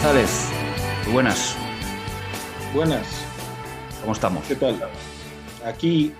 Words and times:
González, 0.00 0.52
muy 1.06 1.14
buenas. 1.14 1.56
Buenas. 2.72 3.04
¿Cómo 4.00 4.12
estamos? 4.12 4.46
¿Qué 4.46 4.54
tal? 4.54 4.80
Aquí, 5.64 6.14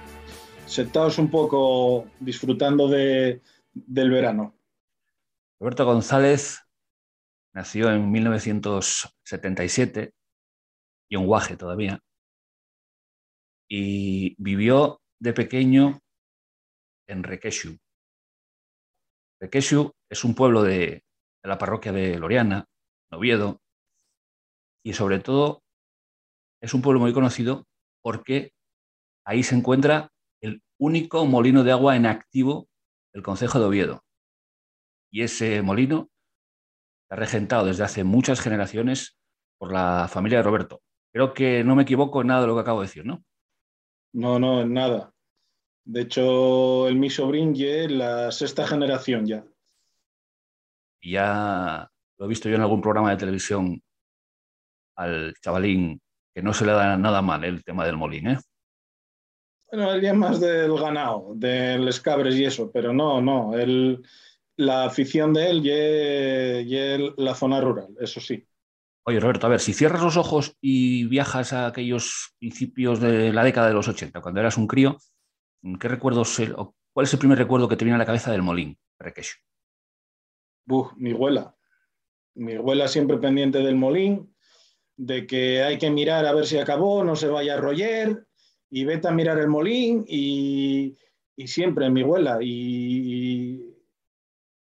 sentados 0.67 1.17
un 1.19 1.31
poco, 1.31 2.09
disfrutando 2.19 2.89
de, 2.89 3.41
del 3.73 4.11
verano. 4.11 4.59
Roberto 5.61 5.85
González 5.85 6.61
nació 7.55 7.93
en 7.93 8.11
1977, 8.11 10.13
y 11.09 11.15
un 11.15 11.27
guaje 11.27 11.57
todavía, 11.57 12.01
y 13.71 14.35
vivió 14.43 15.01
de 15.21 15.33
pequeño 15.33 16.01
en 17.07 17.23
Requeshu. 17.23 17.79
Requeshu 19.41 19.93
es 20.11 20.25
un 20.25 20.35
pueblo 20.35 20.65
de, 20.65 21.05
de 21.45 21.49
la 21.49 21.59
parroquia 21.59 21.93
de 21.93 22.19
Loriana, 22.19 22.65
Oviedo, 23.13 23.63
y 24.89 24.95
sobre 24.95 25.19
todo 25.19 25.63
es 26.63 26.73
un 26.73 26.81
pueblo 26.81 26.99
muy 26.99 27.13
conocido 27.13 27.67
porque 28.01 28.55
ahí 29.23 29.43
se 29.43 29.55
encuentra 29.55 30.11
el 30.41 30.63
único 30.79 31.27
molino 31.27 31.63
de 31.63 31.73
agua 31.73 31.95
en 31.95 32.07
activo 32.07 32.71
del 33.13 33.23
Concejo 33.23 33.59
de 33.59 33.67
Oviedo. 33.67 34.03
Y 35.13 35.25
ese 35.25 35.61
molino 35.61 36.09
está 37.03 37.17
regentado 37.17 37.67
desde 37.67 37.85
hace 37.85 38.03
muchas 38.03 38.41
generaciones 38.41 39.19
por 39.59 39.75
la 39.75 40.09
familia 40.09 40.39
de 40.39 40.45
Roberto. 40.45 40.81
Creo 41.13 41.35
que 41.35 41.63
no 41.65 41.77
me 41.77 41.83
equivoco 41.83 42.23
en 42.23 42.29
nada 42.29 42.41
de 42.41 42.47
lo 42.47 42.55
que 42.55 42.63
acabo 42.63 42.81
de 42.81 42.87
decir, 42.87 43.05
¿no? 43.05 43.23
No, 44.15 44.39
no, 44.39 44.63
en 44.63 44.73
nada. 44.73 45.13
De 45.85 46.01
hecho, 46.01 46.89
el 46.89 46.97
mi 46.97 47.11
sobrín 47.11 47.53
la 47.99 48.33
sexta 48.33 48.67
generación 48.67 49.27
ya. 49.27 49.45
Y 51.03 51.13
ya 51.13 51.91
lo 52.17 52.25
he 52.25 52.29
visto 52.29 52.49
yo 52.49 52.55
en 52.55 52.63
algún 52.63 52.81
programa 52.81 53.11
de 53.11 53.19
televisión 53.19 53.83
al 54.99 55.35
chavalín 55.41 56.01
que 56.35 56.43
no 56.43 56.53
se 56.53 56.67
le 56.67 56.73
da 56.73 56.97
nada 56.97 57.23
mal 57.23 57.45
el 57.45 57.65
tema 57.65 57.87
del 57.87 57.97
molín, 57.97 58.29
¿eh? 58.29 58.39
Bueno, 59.71 59.93
el 59.93 60.01
día 60.01 60.15
más 60.15 60.41
del 60.41 60.75
ganado, 60.79 61.33
del 61.35 61.89
escabres 61.89 62.35
y 62.37 62.45
eso, 62.45 62.71
pero 62.73 62.93
no, 62.93 63.21
no. 63.21 63.53
La 64.57 64.85
afición 64.85 65.33
de 65.33 65.51
él 65.51 65.61
y, 65.65 66.75
y 66.75 67.15
la 67.17 67.35
zona 67.35 67.61
rural, 67.61 67.89
eso 68.01 68.21
sí. 68.21 68.45
Oye, 69.05 69.21
Roberto, 69.21 69.47
a 69.47 69.51
ver, 69.51 69.61
si 69.61 69.73
cierras 69.73 70.03
los 70.03 70.17
ojos 70.17 70.57
y 70.61 71.05
viajas 71.05 71.53
a 71.53 71.67
aquellos 71.67 72.35
principios 72.39 73.01
de 73.01 73.33
la 73.33 73.45
década 73.45 73.69
de 73.69 73.75
los 73.75 73.89
80, 73.89 74.21
cuando 74.21 74.41
eras 74.41 74.57
un 74.57 74.67
crío, 74.67 74.97
¿qué 75.79 75.89
recuerdos, 75.89 76.41
o 76.57 76.75
cuál 76.93 77.05
es 77.05 77.13
el 77.13 77.19
primer 77.19 77.39
recuerdo 77.39 77.69
que 77.69 77.77
te 77.77 77.85
viene 77.85 77.97
a 77.97 77.99
la 77.99 78.07
cabeza 78.07 78.33
del 78.33 78.43
Molín, 78.43 78.77
Requecho? 78.99 79.37
Buf, 80.67 80.93
mi 80.97 81.13
abuela. 81.13 81.55
Mi 82.35 82.55
abuela 82.55 82.89
siempre 82.89 83.17
pendiente 83.19 83.59
del 83.59 83.77
Molín, 83.77 84.35
de 84.99 85.27
que 85.27 85.63
hay 85.63 85.79
que 85.79 85.91
mirar 85.91 86.27
a 86.27 86.35
ver 86.35 86.45
si 86.45 86.59
acabó, 86.59 87.05
no 87.05 87.17
se 87.17 87.29
vaya 87.29 87.55
a 87.55 87.61
roller, 87.61 88.27
y 88.69 88.85
vete 88.85 89.09
a 89.09 89.13
mirar 89.13 89.39
el 89.39 89.49
Molín, 89.49 90.05
y, 90.07 90.95
y 91.37 91.47
siempre 91.47 91.89
mi 91.89 92.03
abuela. 92.03 92.39
Y, 92.43 92.49
y 92.51 93.77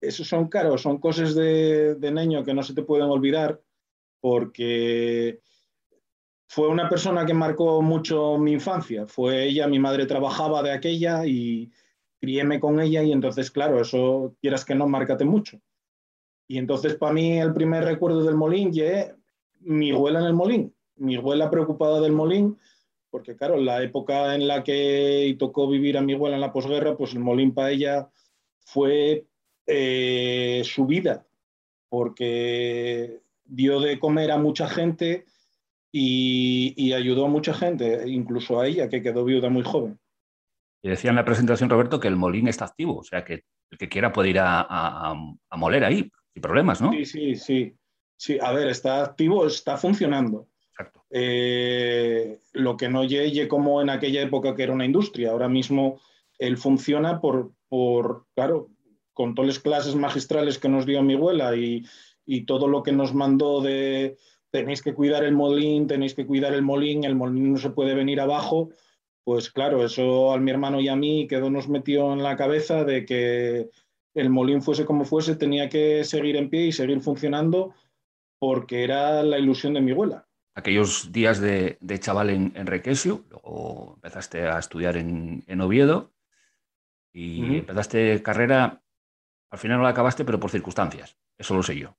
esos 0.01 0.27
son 0.27 0.49
caros, 0.49 0.81
son 0.81 0.99
cosas 0.99 1.35
de, 1.35 1.97
de 1.97 2.11
niño 2.13 2.45
que 2.45 2.55
no 2.55 2.63
se 2.63 2.73
te 2.73 2.83
pueden 2.83 3.11
olvidar 3.11 3.61
porque 4.21 5.41
fue 6.49 6.69
una 6.69 6.89
persona 6.89 7.27
que 7.27 7.35
marcó 7.35 7.83
mucho 7.83 8.39
mi 8.39 8.53
infancia. 8.53 9.07
Fue 9.07 9.45
ella, 9.45 9.67
mi 9.67 9.81
madre 9.81 10.07
trabajaba 10.07 10.63
de 10.63 10.71
aquella 10.71 11.27
y 11.27 11.73
criéme 12.21 12.61
con 12.61 12.79
ella 12.79 13.03
y 13.03 13.11
entonces, 13.11 13.51
claro, 13.51 13.81
eso 13.81 14.37
quieras 14.41 14.65
que 14.65 14.77
no, 14.77 14.87
márcate 14.87 15.25
mucho. 15.25 15.61
Y 16.47 16.59
entonces 16.59 16.95
para 16.95 17.13
mí 17.13 17.41
el 17.41 17.53
primer 17.53 17.85
recuerdo 17.85 18.23
del 18.23 18.37
Molín 18.37 18.71
es 18.79 19.13
mi 19.65 19.91
abuela 19.91 20.21
en 20.21 20.27
el 20.27 20.35
Molín, 20.35 20.75
mi 20.97 21.17
abuela 21.17 21.51
preocupada 21.51 22.01
del 22.01 22.13
Molín, 22.13 22.59
porque 23.11 23.37
claro, 23.37 23.57
la 23.57 23.83
época 23.83 24.35
en 24.35 24.47
la 24.49 24.63
que 24.65 25.37
tocó 25.39 25.69
vivir 25.69 25.99
a 25.99 26.01
mi 26.01 26.15
abuela 26.15 26.37
en 26.37 26.41
la 26.41 26.53
posguerra, 26.53 26.97
pues 26.97 27.13
el 27.13 27.21
Molín 27.21 27.53
para 27.53 27.71
ella 27.71 28.09
fue 28.65 29.27
eh, 29.67 30.63
su 30.65 30.87
vida, 30.87 31.27
porque 31.89 33.21
dio 33.45 33.81
de 33.81 33.99
comer 33.99 34.31
a 34.31 34.39
mucha 34.39 34.67
gente 34.69 35.27
y, 35.93 36.73
y, 36.77 36.95
ayudó 36.95 37.27
a 37.27 37.29
mucha 37.29 37.53
gente, 37.53 38.09
incluso 38.09 38.59
a 38.59 38.67
ella, 38.67 38.89
que 38.89 39.03
quedó 39.03 39.25
viuda 39.25 39.51
muy 39.51 39.63
joven. 39.63 39.99
Y 40.83 40.89
decía 40.89 41.11
en 41.11 41.17
la 41.17 41.25
presentación, 41.25 41.69
Roberto, 41.69 42.01
que 42.01 42.09
el 42.09 42.17
molín 42.17 42.49
está 42.49 42.65
activo, 42.65 42.97
o 42.97 43.05
sea, 43.05 43.25
que 43.25 43.45
el 43.71 43.79
que 43.79 43.91
quiera 43.91 44.11
puede 44.11 44.31
ir 44.31 44.39
a, 44.39 44.63
a, 44.63 45.15
a 45.51 45.57
moler 45.57 45.85
ahí, 45.85 46.11
sin 46.33 46.43
problemas, 46.43 46.81
¿no? 46.81 46.93
Sí, 46.93 47.05
sí, 47.05 47.37
sí. 47.37 47.77
Sí, 48.23 48.39
a 48.41 48.53
ver, 48.53 48.69
está 48.69 49.03
activo, 49.03 49.49
está 49.49 49.77
funcionando. 49.77 50.47
Exacto. 50.71 51.05
Eh, 51.11 52.39
lo 52.53 52.77
que 52.77 52.89
no 52.89 53.03
llegue 53.03 53.49
como 53.49 53.83
en 53.83 53.91
aquella 53.91 54.23
época 54.23 54.55
que 54.55 54.63
era 54.63 54.73
una 54.73 54.85
industria, 54.85 55.33
ahora 55.33 55.49
mismo 55.49 56.01
él 56.39 56.57
funciona 56.57 57.21
por, 57.21 57.51
por 57.69 58.27
claro, 58.37 58.69
con 59.13 59.35
todas 59.35 59.49
las 59.49 59.59
clases 59.59 59.97
magistrales 59.97 60.59
que 60.59 60.69
nos 60.69 60.87
dio 60.87 61.03
mi 61.03 61.15
abuela 61.15 61.57
y, 61.57 61.85
y 62.25 62.43
todo 62.43 62.69
lo 62.69 62.85
que 62.85 62.93
nos 62.93 63.13
mandó 63.13 63.61
de 63.61 64.17
tenéis 64.53 64.83
que 64.83 64.95
cuidar 64.95 65.25
el 65.25 65.35
molín, 65.35 65.89
tenéis 65.89 66.15
que 66.15 66.25
cuidar 66.25 66.55
el 66.55 66.63
molín, 66.63 67.03
el 67.03 67.17
molín 67.17 67.55
no 67.55 67.59
se 67.59 67.71
puede 67.71 67.95
venir 67.95 68.21
abajo, 68.21 68.71
pues 69.25 69.51
claro, 69.51 69.85
eso 69.85 70.33
a 70.33 70.39
mi 70.39 70.53
hermano 70.53 70.81
y 70.81 70.87
a 70.87 70.95
mí 70.95 71.27
quedó 71.27 71.51
nos 71.51 71.69
metió 71.69 72.13
en 72.13 72.23
la 72.23 72.37
cabeza 72.37 72.85
de 72.85 73.05
que 73.05 73.69
el 74.15 74.31
molín 74.31 74.63
fuese 74.63 74.85
como 74.85 75.05
fuese, 75.05 75.35
tenía 75.35 75.69
que 75.69 76.05
seguir 76.05 76.37
en 76.37 76.51
pie 76.51 76.67
y 76.67 76.73
seguir 76.73 77.01
funcionando 77.01 77.75
porque 78.43 78.83
era 78.83 79.23
la 79.23 79.39
ilusión 79.39 79.73
de 79.73 79.81
mi 79.81 79.93
abuela. 79.93 80.27
Aquellos 80.57 81.13
días 81.13 81.41
de, 81.41 81.79
de 81.81 82.01
chaval 82.01 82.29
en, 82.29 82.53
en, 82.57 82.67
Requesio, 82.67 83.25
luego 83.31 83.93
empezaste 83.95 84.49
a 84.49 84.59
estudiar 84.59 84.97
en, 84.97 85.45
en 85.47 85.61
Oviedo 85.61 86.13
y 87.13 87.41
uh 87.41 87.47
-huh. 87.47 87.59
empezaste 87.61 88.21
carrera, 88.21 88.83
al 89.49 89.59
final 89.61 89.77
no 89.77 89.85
la 89.85 89.91
acabaste, 89.91 90.25
pero 90.25 90.41
por 90.41 90.51
circunstancias, 90.51 91.17
eso 91.39 91.55
lo 91.55 91.63
sé 91.63 91.79
yo. 91.79 91.97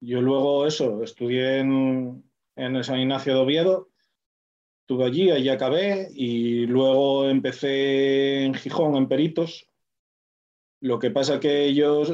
Yo 0.00 0.22
luego 0.22 0.66
eso, 0.66 1.02
estudié 1.02 1.58
en, 1.58 2.24
en 2.56 2.76
el 2.76 2.82
San 2.82 3.00
Ignacio 3.00 3.34
de 3.34 3.40
Oviedo, 3.40 3.90
estuve 4.80 5.04
allí, 5.04 5.30
allí 5.30 5.50
acabé 5.50 6.08
y 6.14 6.64
luego 6.64 7.28
empecé 7.28 8.44
en 8.44 8.54
Gijón, 8.54 8.96
en 8.96 9.06
Peritos. 9.06 9.68
Lo 10.80 10.98
que 10.98 11.10
pasa 11.10 11.38
que 11.38 11.74
yo, 11.74 12.04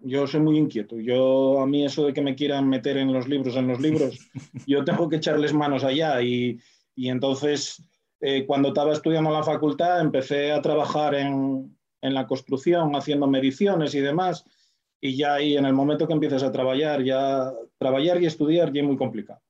yo 0.00 0.26
soy 0.26 0.40
muy 0.40 0.58
inquieto. 0.58 0.98
Yo, 0.98 1.60
a 1.60 1.66
mí 1.66 1.84
eso 1.84 2.06
de 2.06 2.12
que 2.12 2.22
me 2.22 2.34
quieran 2.34 2.68
meter 2.68 2.96
en 2.96 3.12
los 3.12 3.28
libros, 3.28 3.56
en 3.56 3.68
los 3.68 3.80
libros, 3.80 4.18
yo 4.66 4.84
tengo 4.84 5.08
que 5.08 5.16
echarles 5.16 5.52
manos 5.52 5.84
allá 5.84 6.20
y, 6.22 6.58
y 6.94 7.08
entonces 7.08 7.82
eh, 8.20 8.44
cuando 8.46 8.68
estaba 8.68 8.92
estudiando 8.92 9.30
en 9.30 9.36
la 9.36 9.42
facultad 9.42 10.00
empecé 10.00 10.52
a 10.52 10.62
trabajar 10.62 11.14
en, 11.14 11.76
en 12.00 12.14
la 12.14 12.26
construcción, 12.26 12.94
haciendo 12.94 13.26
mediciones 13.26 13.94
y 13.94 14.00
demás 14.00 14.44
y 15.00 15.16
ya 15.16 15.34
ahí 15.34 15.56
en 15.56 15.64
el 15.64 15.72
momento 15.72 16.06
que 16.06 16.12
empiezas 16.12 16.42
a 16.42 16.52
trabajar, 16.52 17.02
ya 17.02 17.52
trabajar 17.78 18.20
y 18.20 18.26
estudiar 18.26 18.72
ya 18.72 18.80
es 18.80 18.86
muy 18.86 18.96
complicado. 18.96 19.40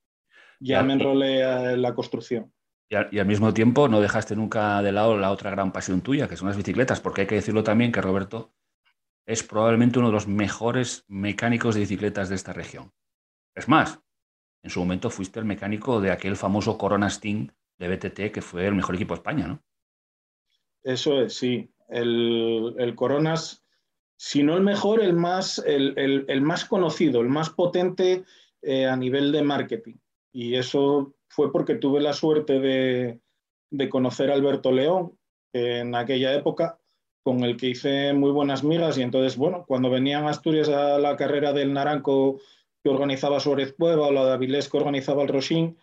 Ya, 0.59 0.83
me 0.83 0.93
enrolé 0.93 1.41
en 1.41 1.81
la 1.81 1.95
construcción. 1.95 2.51
Y 2.89 2.95
al, 2.95 3.07
y 3.11 3.19
al, 3.19 3.25
mismo 3.25 3.53
tiempo 3.53 3.87
no 3.87 4.01
dejaste 4.01 4.35
nunca 4.35 4.81
de 4.81 4.91
lado 4.91 5.17
la 5.17 5.31
otra 5.31 5.51
gran 5.51 5.71
pasión 5.71 6.01
tuya, 6.01 6.27
que 6.27 6.35
son 6.35 6.49
las 6.49 6.57
bicicletas, 6.57 6.99
porque 6.99 7.21
hay 7.21 7.27
que 7.27 7.35
decirlo 7.35 7.63
también 7.63 7.91
que 7.91 8.01
Roberto 8.01 8.51
es 9.29 9.43
probablemente 9.43 9.99
uno 9.99 10.07
de 10.07 10.15
los 10.15 10.27
mejores 10.27 11.05
mecánicos 11.07 11.75
de 11.75 11.81
bicicletas 11.81 12.29
de 12.29 12.35
esta 12.35 12.51
región. 12.51 12.91
Es 13.53 13.67
más, 13.67 14.01
en 14.63 14.71
su 14.71 14.79
momento 14.79 15.11
fuiste 15.11 15.39
el 15.39 15.45
mecánico 15.45 16.01
de 16.01 16.09
aquel 16.09 16.35
famoso 16.35 16.79
Corona 16.79 17.11
Sting 17.11 17.47
de 17.77 17.95
BTT, 17.95 18.33
que 18.33 18.41
fue 18.41 18.65
el 18.65 18.73
mejor 18.73 18.95
equipo 18.95 19.13
de 19.13 19.19
España, 19.19 19.47
¿no? 19.47 19.63
Eso 20.81 21.21
es, 21.21 21.35
sí. 21.35 21.71
El, 21.89 22.93
Coronas 22.95 23.63
si 24.17 24.41
no 24.41 24.57
el 24.57 24.63
mejor, 24.63 24.99
el 24.99 25.13
más, 25.13 25.63
el, 25.63 26.41
más 26.41 26.65
conocido, 26.65 27.21
el 27.21 27.29
más 27.29 27.51
potente 27.51 28.23
eh, 28.63 28.87
a 28.87 28.95
nivel 28.95 29.31
de 29.31 29.43
marketing. 29.43 29.97
Y 30.33 30.55
eso 30.55 31.13
fue 31.27 31.51
porque 31.51 31.75
tuve 31.75 32.01
la 32.01 32.13
suerte 32.13 32.59
de 33.69 33.89
conocer 33.89 34.31
a 34.31 34.33
Alberto 34.33 34.71
León 34.71 35.15
en 35.53 35.93
aquella 35.93 36.33
época, 36.33 36.79
con 37.23 37.43
el 37.43 37.57
que 37.57 37.67
hice 37.67 38.13
muy 38.13 38.31
buenas 38.31 38.63
migas. 38.63 38.97
Y 38.97 39.01
entonces, 39.01 39.37
bueno, 39.37 39.65
cuando 39.67 39.89
venían 39.89 40.25
a 40.25 40.29
Asturias 40.29 40.69
a 40.69 40.97
la 40.99 41.15
carrera 41.15 41.53
del 41.53 41.73
Naranco 41.73 42.39
que 42.83 42.89
organizaba 42.89 43.39
Suárez 43.39 43.73
Cueva 43.77 44.07
o 44.07 44.11
la 44.11 44.25
de 44.25 44.31
Avilés 44.33 44.69
que 44.69 44.77
organizaba 44.77 45.23
el 45.23 45.27
Rosín, 45.27 45.77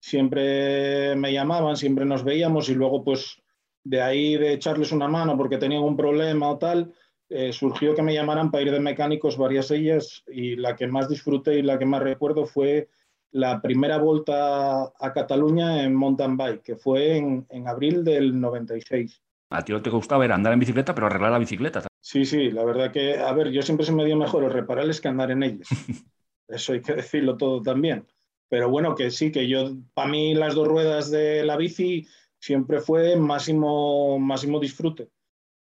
siempre 0.00 1.16
me 1.16 1.32
llamaban, 1.32 1.76
siempre 1.76 2.04
nos 2.04 2.24
veíamos 2.24 2.68
y 2.68 2.74
luego, 2.74 3.04
pues, 3.04 3.40
de 3.84 4.02
ahí 4.02 4.36
de 4.36 4.52
echarles 4.52 4.92
una 4.92 5.08
mano 5.08 5.36
porque 5.36 5.58
tenían 5.58 5.82
un 5.82 5.96
problema 5.96 6.50
o 6.50 6.58
tal, 6.58 6.92
eh, 7.28 7.52
surgió 7.52 7.94
que 7.94 8.02
me 8.02 8.14
llamaran 8.14 8.50
para 8.50 8.64
ir 8.64 8.70
de 8.72 8.80
mecánicos 8.80 9.38
varias 9.38 9.70
ellas 9.70 10.22
y 10.28 10.56
la 10.56 10.76
que 10.76 10.86
más 10.86 11.08
disfruté 11.08 11.58
y 11.58 11.62
la 11.62 11.78
que 11.78 11.86
más 11.86 12.02
recuerdo 12.02 12.44
fue 12.44 12.88
la 13.30 13.62
primera 13.62 13.96
vuelta 13.96 14.82
a 14.82 15.12
Cataluña 15.14 15.82
en 15.82 15.94
mountain 15.94 16.36
bike, 16.36 16.62
que 16.62 16.76
fue 16.76 17.16
en, 17.16 17.46
en 17.48 17.66
abril 17.66 18.04
del 18.04 18.38
96. 18.38 19.22
A 19.52 19.62
ti 19.62 19.72
lo 19.72 19.78
que 19.78 19.90
te 19.90 19.90
gustaba 19.90 20.24
era 20.24 20.34
andar 20.34 20.52
en 20.52 20.60
bicicleta, 20.60 20.94
pero 20.94 21.06
arreglar 21.06 21.32
la 21.32 21.38
bicicleta. 21.38 21.86
Sí, 22.00 22.24
sí, 22.24 22.50
la 22.50 22.64
verdad 22.64 22.90
que, 22.90 23.18
a 23.18 23.32
ver, 23.32 23.50
yo 23.50 23.62
siempre 23.62 23.84
se 23.84 23.92
me 23.92 24.04
dio 24.04 24.16
mejor 24.16 24.50
repararles 24.50 25.00
que 25.00 25.08
andar 25.08 25.30
en 25.30 25.42
ellas. 25.42 25.68
eso 26.48 26.72
hay 26.72 26.80
que 26.80 26.94
decirlo 26.94 27.36
todo 27.36 27.60
también. 27.60 28.06
Pero 28.48 28.70
bueno, 28.70 28.94
que 28.94 29.10
sí, 29.10 29.30
que 29.30 29.48
yo, 29.48 29.72
para 29.94 30.08
mí 30.08 30.34
las 30.34 30.54
dos 30.54 30.68
ruedas 30.68 31.10
de 31.10 31.44
la 31.44 31.56
bici 31.56 32.06
siempre 32.38 32.80
fue 32.80 33.16
máximo, 33.16 34.18
máximo 34.18 34.58
disfrute. 34.58 35.10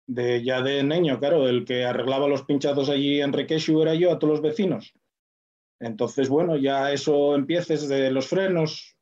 De, 0.06 0.42
ya 0.42 0.60
de 0.60 0.82
niño, 0.82 1.18
claro, 1.18 1.48
el 1.48 1.64
que 1.64 1.84
arreglaba 1.84 2.26
los 2.28 2.42
pinchazos 2.42 2.88
allí 2.88 3.20
en 3.20 3.32
Requeshu 3.32 3.80
era 3.80 3.94
yo 3.94 4.12
a 4.12 4.18
todos 4.18 4.32
los 4.32 4.42
vecinos. 4.42 4.92
Entonces, 5.78 6.28
bueno, 6.28 6.56
ya 6.56 6.92
eso 6.92 7.34
empieces 7.34 7.88
de 7.88 8.10
los 8.10 8.28
frenos, 8.28 8.96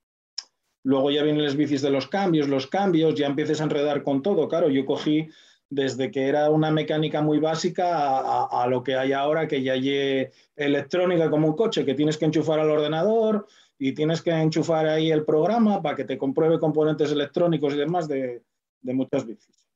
luego 0.83 1.11
ya 1.11 1.23
vienen 1.23 1.45
las 1.45 1.57
bicis 1.57 1.83
de 1.83 1.91
los 1.91 2.07
cambios, 2.07 2.49
los 2.49 2.67
cambios, 2.67 3.15
ya 3.15 3.27
empieces 3.27 3.61
a 3.61 3.65
enredar 3.65 4.03
con 4.03 4.23
todo. 4.23 4.49
Claro, 4.49 4.69
yo 4.69 4.85
cogí 4.87 5.29
desde 5.71 6.11
que 6.11 6.29
era 6.29 6.51
una 6.51 6.71
mecánica 6.71 7.21
muy 7.21 7.39
básica 7.39 8.47
a, 8.47 8.67
lo 8.69 8.83
que 8.83 8.97
hay 8.97 9.13
ahora, 9.13 9.47
que 9.47 9.63
ya 9.63 9.75
hay 9.75 10.29
electrónica 10.57 11.29
como 11.31 11.49
un 11.49 11.57
coche, 11.57 11.85
que 11.85 11.95
tienes 11.95 12.17
que 12.17 12.25
enchufar 12.25 12.59
al 12.59 12.71
ordenador 12.71 13.47
y 13.79 13.93
tienes 13.93 14.23
que 14.23 14.31
enchufar 14.31 14.87
ahí 14.87 15.11
el 15.11 15.25
programa 15.25 15.83
para 15.83 15.95
que 15.95 16.05
te 16.05 16.19
compruebe 16.19 16.59
componentes 16.59 17.13
electrónicos 17.13 17.75
y 17.75 17.77
demás 17.77 18.09
de, 18.09 18.43
muchas 18.83 19.27
bicis. 19.27 19.69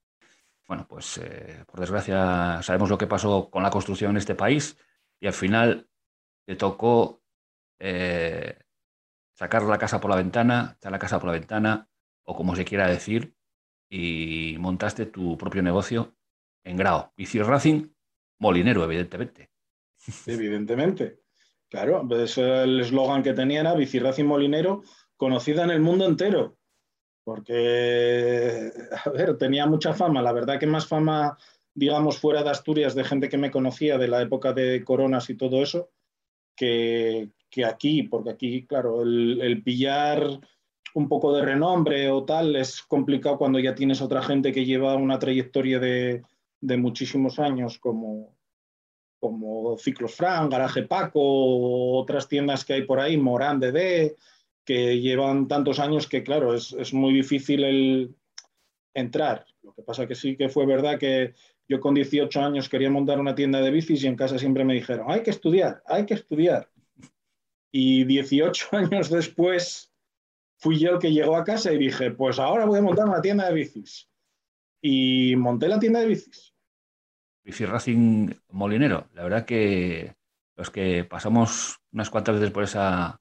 Bueno, 0.66 0.86
pues 0.88 1.18
eh, 1.18 1.64
por 1.66 1.80
desgracia 1.80 2.60
sabemos 2.62 2.88
lo 2.88 2.96
que 2.96 3.06
pasó 3.06 3.50
con 3.50 3.62
la 3.62 3.70
construcción 3.70 4.12
en 4.12 4.16
este 4.16 4.34
país 4.34 4.78
y 5.20 5.26
al 5.26 5.34
final 5.34 5.86
te 6.46 6.56
tocó 6.56 7.20
eh, 7.78 8.56
sacar 9.42 9.64
la 9.64 9.76
casa 9.76 10.00
por 10.00 10.08
la 10.08 10.16
ventana, 10.16 10.76
echar 10.78 10.92
la 10.92 11.00
casa 11.00 11.18
por 11.18 11.26
la 11.26 11.32
ventana, 11.32 11.88
o 12.22 12.36
como 12.36 12.54
se 12.54 12.64
quiera 12.64 12.86
decir, 12.86 13.34
y 13.90 14.54
montaste 14.60 15.06
tu 15.06 15.36
propio 15.36 15.64
negocio 15.64 16.14
en 16.62 16.76
grado. 16.76 17.12
Bici 17.16 17.42
Racing, 17.42 17.88
molinero, 18.38 18.84
evidentemente. 18.84 19.50
Evidentemente. 20.26 21.22
Claro, 21.68 22.06
pues 22.06 22.38
el 22.38 22.80
eslogan 22.80 23.24
que 23.24 23.32
tenía 23.32 23.62
era 23.62 23.74
Bici 23.74 23.98
Racing 23.98 24.26
Molinero, 24.26 24.82
conocida 25.16 25.64
en 25.64 25.70
el 25.70 25.80
mundo 25.80 26.06
entero. 26.06 26.58
Porque, 27.24 28.70
a 29.04 29.10
ver, 29.10 29.38
tenía 29.38 29.66
mucha 29.66 29.92
fama. 29.92 30.22
La 30.22 30.32
verdad 30.32 30.60
que 30.60 30.66
más 30.66 30.86
fama, 30.86 31.36
digamos, 31.74 32.18
fuera 32.18 32.44
de 32.44 32.50
Asturias, 32.50 32.94
de 32.94 33.04
gente 33.04 33.28
que 33.28 33.38
me 33.38 33.50
conocía 33.50 33.98
de 33.98 34.08
la 34.08 34.22
época 34.22 34.52
de 34.52 34.84
Coronas 34.84 35.30
y 35.30 35.36
todo 35.36 35.62
eso, 35.62 35.90
que, 36.54 37.30
aquí, 37.66 38.04
porque 38.04 38.30
aquí, 38.30 38.66
claro, 38.66 39.02
el 39.02 39.62
pillar 39.62 40.40
un 40.94 41.08
poco 41.08 41.34
de 41.34 41.42
renombre 41.42 42.10
o 42.10 42.24
tal, 42.24 42.56
es 42.56 42.82
complicado 42.82 43.38
cuando 43.38 43.58
ya 43.58 43.74
tienes 43.74 44.02
otra 44.02 44.22
gente 44.22 44.52
que 44.52 44.64
lleva 44.64 44.96
una 44.96 45.18
trayectoria 45.18 45.78
de, 45.78 46.22
muchísimos 46.60 47.38
años 47.38 47.78
como, 47.78 48.36
como 49.18 49.76
Ciclos 49.78 50.14
Fran, 50.14 50.48
Garaje 50.48 50.82
Paco, 50.82 51.98
otras 51.98 52.28
tiendas 52.28 52.64
que 52.64 52.74
hay 52.74 52.82
por 52.82 53.00
ahí, 53.00 53.16
Morán 53.16 53.58
de 53.60 54.16
que 54.64 55.00
llevan 55.00 55.48
tantos 55.48 55.80
años 55.80 56.06
que, 56.06 56.22
claro, 56.22 56.54
es, 56.54 56.94
muy 56.94 57.12
difícil 57.14 57.64
el 57.64 58.14
entrar. 58.94 59.44
Lo 59.62 59.72
que 59.74 59.82
pasa 59.82 60.06
que 60.06 60.14
sí 60.14 60.36
que 60.36 60.48
fue 60.48 60.66
verdad 60.66 60.98
que 60.98 61.34
yo 61.68 61.80
con 61.80 61.94
18 61.94 62.40
años 62.40 62.68
quería 62.68 62.90
montar 62.90 63.18
una 63.18 63.34
tienda 63.34 63.60
de 63.60 63.70
bicis 63.70 64.04
y 64.04 64.06
en 64.06 64.14
casa 64.14 64.38
siempre 64.38 64.64
me 64.64 64.74
dijeron, 64.74 65.06
hay 65.08 65.22
que 65.22 65.30
estudiar, 65.30 65.82
hay 65.86 66.06
que 66.06 66.14
estudiar. 66.14 66.71
Y 67.72 68.04
18 68.04 68.68
años 68.76 69.10
después 69.10 69.90
fui 70.58 70.78
yo 70.78 70.92
el 70.92 70.98
que 71.00 71.12
llegó 71.12 71.36
a 71.36 71.44
casa 71.44 71.72
y 71.72 71.78
dije, 71.78 72.12
pues 72.12 72.38
ahora 72.38 72.66
voy 72.66 72.78
a 72.78 72.82
montar 72.82 73.06
una 73.06 73.20
tienda 73.20 73.48
de 73.48 73.54
bicis. 73.54 74.08
Y 74.80 75.34
monté 75.36 75.66
la 75.68 75.80
tienda 75.80 76.00
de 76.00 76.06
bicis. 76.06 76.54
Bici 77.44 77.64
Racing 77.64 78.32
Molinero. 78.50 79.08
La 79.14 79.24
verdad 79.24 79.44
que 79.44 80.14
los 80.54 80.70
que 80.70 81.04
pasamos 81.04 81.80
unas 81.92 82.10
cuantas 82.10 82.36
veces 82.36 82.52
por 82.52 82.62
esa, 82.62 83.20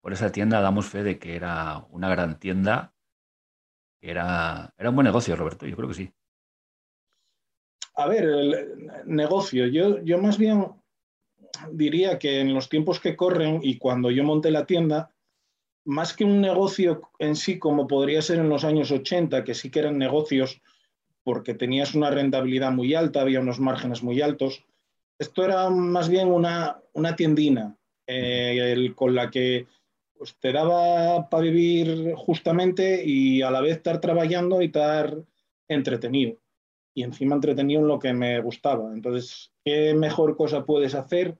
por 0.00 0.12
esa 0.12 0.32
tienda 0.32 0.60
damos 0.60 0.86
fe 0.86 1.02
de 1.02 1.18
que 1.18 1.36
era 1.36 1.84
una 1.90 2.08
gran 2.08 2.38
tienda. 2.38 2.94
Era, 4.00 4.72
era 4.78 4.90
un 4.90 4.94
buen 4.94 5.06
negocio, 5.06 5.36
Roberto, 5.36 5.66
yo 5.66 5.76
creo 5.76 5.88
que 5.88 5.94
sí. 5.94 6.14
A 7.96 8.06
ver, 8.06 8.24
el 8.24 8.90
negocio. 9.06 9.66
Yo, 9.66 10.02
yo 10.04 10.18
más 10.18 10.38
bien 10.38 10.66
diría 11.72 12.18
que 12.18 12.40
en 12.40 12.54
los 12.54 12.68
tiempos 12.68 13.00
que 13.00 13.16
corren 13.16 13.60
y 13.62 13.78
cuando 13.78 14.10
yo 14.10 14.24
monté 14.24 14.50
la 14.50 14.66
tienda, 14.66 15.10
más 15.84 16.14
que 16.14 16.24
un 16.24 16.40
negocio 16.40 17.00
en 17.18 17.34
sí, 17.34 17.58
como 17.58 17.86
podría 17.86 18.20
ser 18.20 18.38
en 18.38 18.48
los 18.48 18.64
años 18.64 18.90
80, 18.90 19.44
que 19.44 19.54
sí 19.54 19.70
que 19.70 19.78
eran 19.80 19.98
negocios 19.98 20.60
porque 21.24 21.54
tenías 21.54 21.94
una 21.94 22.10
rentabilidad 22.10 22.72
muy 22.72 22.94
alta, 22.94 23.20
había 23.20 23.40
unos 23.40 23.60
márgenes 23.60 24.02
muy 24.02 24.20
altos, 24.20 24.64
esto 25.18 25.44
era 25.44 25.68
más 25.68 26.08
bien 26.08 26.28
una, 26.28 26.80
tiendina 27.16 27.76
eh, 28.06 28.92
con 28.94 29.14
la 29.14 29.30
que 29.30 29.66
pues, 30.16 30.36
te 30.38 30.52
daba 30.52 31.28
para 31.28 31.42
vivir 31.42 32.14
justamente 32.16 33.02
y 33.04 33.42
a 33.42 33.50
la 33.50 33.60
vez 33.60 33.78
estar 33.78 34.00
trabajando 34.00 34.62
y 34.62 34.66
estar 34.66 35.16
entretenido. 35.68 36.38
Y 36.94 37.02
encima 37.02 37.34
entretenido 37.34 37.80
en 37.80 37.88
lo 37.88 37.98
que 37.98 38.12
me 38.12 38.40
gustaba. 38.40 38.92
Entonces, 38.92 39.52
¿qué 39.64 39.94
mejor 39.94 40.36
cosa 40.36 40.64
puedes 40.64 40.94
hacer 40.94 41.36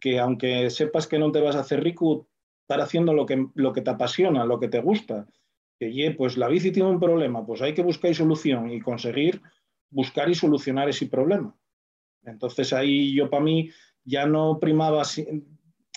que 0.00 0.18
aunque 0.18 0.70
sepas 0.70 1.06
que 1.06 1.18
no 1.18 1.30
te 1.30 1.40
vas 1.40 1.56
a 1.56 1.60
hacer 1.60 1.82
rico, 1.84 2.28
estar 2.62 2.80
haciendo 2.80 3.12
lo 3.12 3.26
que, 3.26 3.46
lo 3.54 3.72
que 3.72 3.82
te 3.82 3.90
apasiona, 3.90 4.44
lo 4.44 4.58
que 4.58 4.68
te 4.68 4.80
gusta. 4.80 5.26
Que, 5.78 6.14
pues 6.16 6.36
la 6.36 6.48
bici 6.48 6.72
tiene 6.72 6.90
un 6.90 7.00
problema, 7.00 7.44
pues 7.46 7.62
hay 7.62 7.74
que 7.74 7.82
buscar 7.82 8.14
solución 8.14 8.70
y 8.70 8.80
conseguir 8.80 9.40
buscar 9.90 10.28
y 10.28 10.34
solucionar 10.34 10.88
ese 10.88 11.06
problema. 11.06 11.56
Entonces 12.22 12.72
ahí 12.72 13.14
yo 13.14 13.30
para 13.30 13.42
mí 13.42 13.70
ya 14.04 14.26
no 14.26 14.58
primaba, 14.60 15.02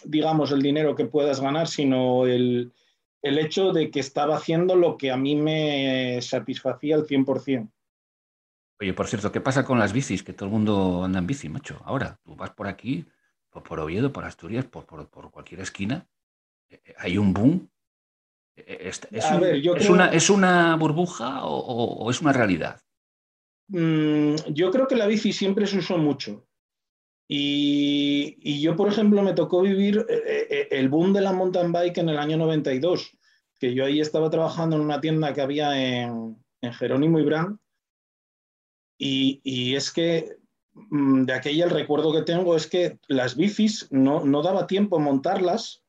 digamos, 0.05 0.51
el 0.51 0.61
dinero 0.61 0.95
que 0.95 1.05
puedas 1.05 1.41
ganar, 1.41 1.67
sino 1.67 2.25
el, 2.25 2.71
el 3.21 3.37
hecho 3.39 3.71
de 3.71 3.91
que 3.91 3.99
estaba 3.99 4.37
haciendo 4.37 4.75
lo 4.75 4.97
que 4.97 5.11
a 5.11 5.17
mí 5.17 5.35
me 5.35 6.21
satisfacía 6.21 6.95
al 6.95 7.05
100%. 7.05 7.69
Oye, 8.79 8.93
por 8.93 9.07
cierto, 9.07 9.31
¿qué 9.31 9.41
pasa 9.41 9.63
con 9.63 9.79
las 9.79 9.93
bicis? 9.93 10.23
Que 10.23 10.33
todo 10.33 10.47
el 10.47 10.53
mundo 10.53 11.03
anda 11.03 11.19
en 11.19 11.27
bici, 11.27 11.49
macho. 11.49 11.81
Ahora, 11.85 12.19
tú 12.23 12.35
vas 12.35 12.51
por 12.51 12.67
aquí, 12.67 13.05
por, 13.53 13.63
por 13.63 13.79
Oviedo, 13.79 14.11
por 14.11 14.25
Asturias, 14.25 14.65
por, 14.65 14.85
por, 14.85 15.07
por 15.09 15.31
cualquier 15.31 15.61
esquina 15.61 16.07
hay 16.97 17.17
un 17.17 17.33
boom. 17.33 17.69
¿Es, 18.55 19.01
una, 19.89 20.09
¿Es, 20.09 20.29
una, 20.29 20.75
burbuja 20.75 21.45
o, 21.45 22.09
es 22.11 22.21
una 22.21 22.33
realidad? 22.33 22.79
Mm, 23.69 24.35
yo 24.49 24.69
creo 24.69 24.87
que 24.87 24.95
la 24.95 25.07
bici 25.07 25.33
siempre 25.33 25.65
se 25.65 25.79
usó 25.79 25.97
mucho. 25.97 26.45
Y, 27.27 28.61
yo, 28.61 28.75
por 28.75 28.89
ejemplo, 28.89 29.23
me 29.23 29.33
tocó 29.33 29.61
vivir 29.61 30.05
eh, 30.07 30.47
eh, 30.49 30.67
el 30.71 30.89
boom 30.89 31.13
de 31.13 31.21
la 31.21 31.31
mountain 31.31 31.71
bike 31.71 31.97
en 31.97 32.09
el 32.09 32.19
año 32.19 32.37
92, 32.37 33.17
que 33.59 33.73
yo 33.73 33.85
ahí 33.85 33.99
estaba 33.99 34.29
trabajando 34.29 34.75
en 34.75 34.83
una 34.83 35.01
tienda 35.01 35.33
que 35.33 35.41
había 35.41 36.03
en, 36.03 36.37
Jerónimo 36.61 37.19
y 37.19 37.23
Brand. 37.23 37.57
Y, 38.99 39.75
es 39.75 39.91
que 39.91 40.37
de 40.73 41.33
aquella 41.33 41.65
el 41.65 41.71
recuerdo 41.71 42.13
que 42.13 42.23
tengo 42.23 42.55
es 42.55 42.67
que 42.67 42.99
las 43.07 43.35
bicis 43.35 43.87
no, 43.91 44.25
no 44.25 44.41
daba 44.41 44.67
tiempo 44.67 44.99
montarlas 44.99 45.83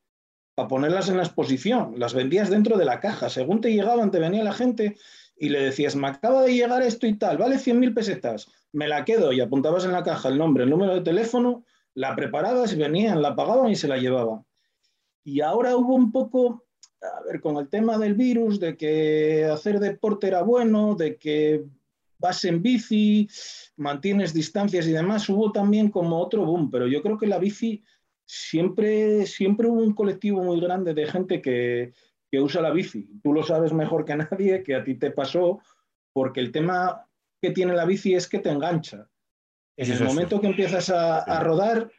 para 0.53 0.67
ponerlas 0.67 1.09
en 1.09 1.17
la 1.17 1.23
exposición. 1.23 1.95
Las 1.97 2.13
vendías 2.13 2.49
dentro 2.49 2.77
de 2.77 2.85
la 2.85 2.99
caja. 2.99 3.29
Según 3.29 3.61
te 3.61 3.73
llegaban, 3.73 4.11
te 4.11 4.19
venía 4.19 4.43
la 4.43 4.53
gente 4.53 4.95
y 5.37 5.49
le 5.49 5.59
decías, 5.59 5.95
me 5.95 6.07
acaba 6.07 6.43
de 6.43 6.53
llegar 6.53 6.81
esto 6.81 7.07
y 7.07 7.17
tal, 7.17 7.37
vale 7.37 7.57
100.000 7.57 7.93
pesetas, 7.93 8.47
me 8.71 8.87
la 8.87 9.03
quedo 9.03 9.33
y 9.33 9.41
apuntabas 9.41 9.85
en 9.85 9.91
la 9.91 10.03
caja 10.03 10.29
el 10.29 10.37
nombre, 10.37 10.63
el 10.63 10.69
número 10.69 10.95
de 10.95 11.01
teléfono, 11.01 11.65
la 11.93 12.15
preparabas 12.15 12.75
venían, 12.77 13.21
la 13.21 13.35
pagaban 13.35 13.69
y 13.69 13.75
se 13.75 13.87
la 13.87 13.97
llevaban. 13.97 14.45
Y 15.23 15.41
ahora 15.41 15.75
hubo 15.75 15.95
un 15.95 16.11
poco, 16.11 16.63
a 17.01 17.23
ver, 17.25 17.41
con 17.41 17.57
el 17.57 17.67
tema 17.67 17.97
del 17.97 18.13
virus, 18.13 18.59
de 18.59 18.77
que 18.77 19.45
hacer 19.45 19.79
deporte 19.79 20.27
era 20.27 20.41
bueno, 20.43 20.95
de 20.95 21.17
que 21.17 21.65
vas 22.17 22.43
en 22.45 22.61
bici, 22.61 23.27
mantienes 23.77 24.33
distancias 24.33 24.87
y 24.87 24.91
demás, 24.91 25.27
hubo 25.29 25.51
también 25.51 25.89
como 25.89 26.19
otro 26.19 26.45
boom, 26.45 26.71
pero 26.71 26.87
yo 26.87 27.01
creo 27.01 27.17
que 27.17 27.27
la 27.27 27.39
bici 27.39 27.83
siempre, 28.25 29.25
siempre 29.25 29.67
hubo 29.67 29.81
un 29.81 29.93
colectivo 29.93 30.43
muy 30.43 30.59
grande 30.59 30.93
de 30.93 31.05
gente 31.07 31.41
que, 31.41 31.93
usa 32.37 32.61
la 32.61 32.71
bici. 32.71 33.07
Tú 33.23 33.31
lo 33.31 33.43
sabes 33.43 33.71
mejor 33.71 34.03
que 34.03 34.13
nadie, 34.13 34.61
que 34.61 34.75
a 34.75 34.83
ti 34.83 34.95
te 34.95 35.09
pasó, 35.09 35.61
porque 36.11 36.41
el 36.41 36.51
tema 36.51 37.07
que 37.41 37.51
tiene 37.51 37.73
la 37.73 37.85
bici 37.85 38.13
es 38.13 38.27
que 38.27 38.39
te 38.39 38.49
engancha. 38.49 39.07
En 39.77 39.89
el 39.89 40.03
momento 40.03 40.41
que 40.41 40.47
empiezas 40.47 40.89
a, 40.89 41.39
rodar, 41.39 41.89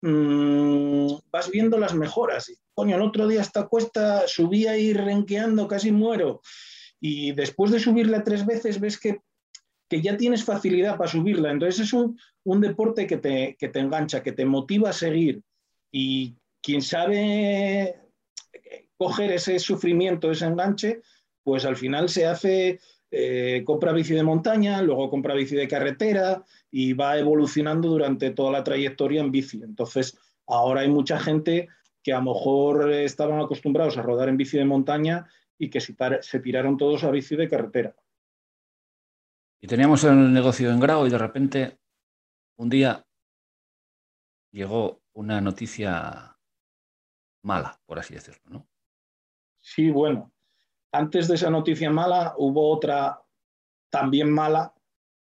mm, 0.00 1.12
vas 1.30 1.50
viendo 1.50 1.76
las 1.76 1.94
mejoras. 1.94 2.50
Coño, 2.72 2.96
el 2.96 3.02
otro 3.02 3.28
día 3.28 3.42
esta 3.42 3.66
cuesta 3.66 4.26
subí 4.26 4.66
ahí 4.66 4.94
renqueando, 4.94 5.68
casi 5.68 5.92
muero. 5.92 6.40
Y 6.98 7.32
después 7.32 7.70
de 7.70 7.80
subirla 7.80 8.24
tres 8.24 8.46
veces, 8.46 8.80
ves 8.80 8.98
que, 8.98 9.20
ya 10.00 10.16
tienes 10.16 10.44
facilidad 10.44 10.96
para 10.96 11.10
subirla. 11.10 11.50
Entonces 11.50 11.86
es 11.86 11.92
un, 11.92 12.18
un 12.44 12.60
deporte 12.60 13.06
que 13.06 13.16
te, 13.16 13.56
que 13.58 13.68
te 13.68 13.80
engancha, 13.80 14.22
que 14.22 14.32
te 14.32 14.44
motiva 14.44 14.90
a 14.90 14.92
seguir. 14.92 15.42
Y 15.90 16.36
quien 16.62 16.82
sabe 16.82 17.96
coger 18.96 19.32
ese 19.32 19.58
sufrimiento, 19.58 20.30
ese 20.30 20.46
enganche, 20.46 21.00
pues 21.42 21.64
al 21.64 21.76
final 21.76 22.08
se 22.08 22.26
hace, 22.26 22.80
eh, 23.10 23.62
compra 23.64 23.92
bici 23.92 24.14
de 24.14 24.22
montaña, 24.22 24.82
luego 24.82 25.08
compra 25.08 25.34
bici 25.34 25.56
de 25.56 25.66
carretera 25.66 26.44
y 26.70 26.92
va 26.92 27.18
evolucionando 27.18 27.88
durante 27.88 28.30
toda 28.30 28.52
la 28.52 28.62
trayectoria 28.62 29.20
en 29.20 29.32
bici. 29.32 29.60
Entonces, 29.62 30.16
Ahora 30.50 30.80
hay 30.80 30.88
mucha 30.88 31.18
gente 31.18 31.68
que 32.02 32.12
a 32.12 32.18
lo 32.18 32.32
mejor 32.32 32.92
estaban 32.92 33.40
acostumbrados 33.40 33.96
a 33.96 34.02
rodar 34.02 34.28
en 34.28 34.36
bici 34.36 34.58
de 34.58 34.64
montaña 34.64 35.28
y 35.56 35.70
que 35.70 35.80
se, 35.80 35.94
tiraron 36.40 36.76
todos 36.76 37.04
a 37.04 37.10
bici 37.10 37.36
de 37.36 37.48
carretera. 37.48 37.94
Y 39.60 39.66
teníamos 39.66 40.04
el 40.04 40.32
negocio 40.32 40.70
en 40.70 40.80
grado 40.80 41.06
y 41.06 41.10
de 41.10 41.18
repente 41.18 41.78
un 42.56 42.68
día 42.68 43.04
llegó 44.52 45.02
una 45.14 45.40
noticia 45.40 46.36
mala, 47.42 47.80
por 47.86 47.98
así 47.98 48.14
decirlo, 48.14 48.42
¿no? 48.46 48.68
Sí, 49.62 49.90
bueno, 49.90 50.32
antes 50.92 51.28
de 51.28 51.34
esa 51.34 51.50
noticia 51.50 51.90
mala 51.90 52.34
hubo 52.38 52.70
otra 52.70 53.22
también 53.90 54.30
mala. 54.30 54.74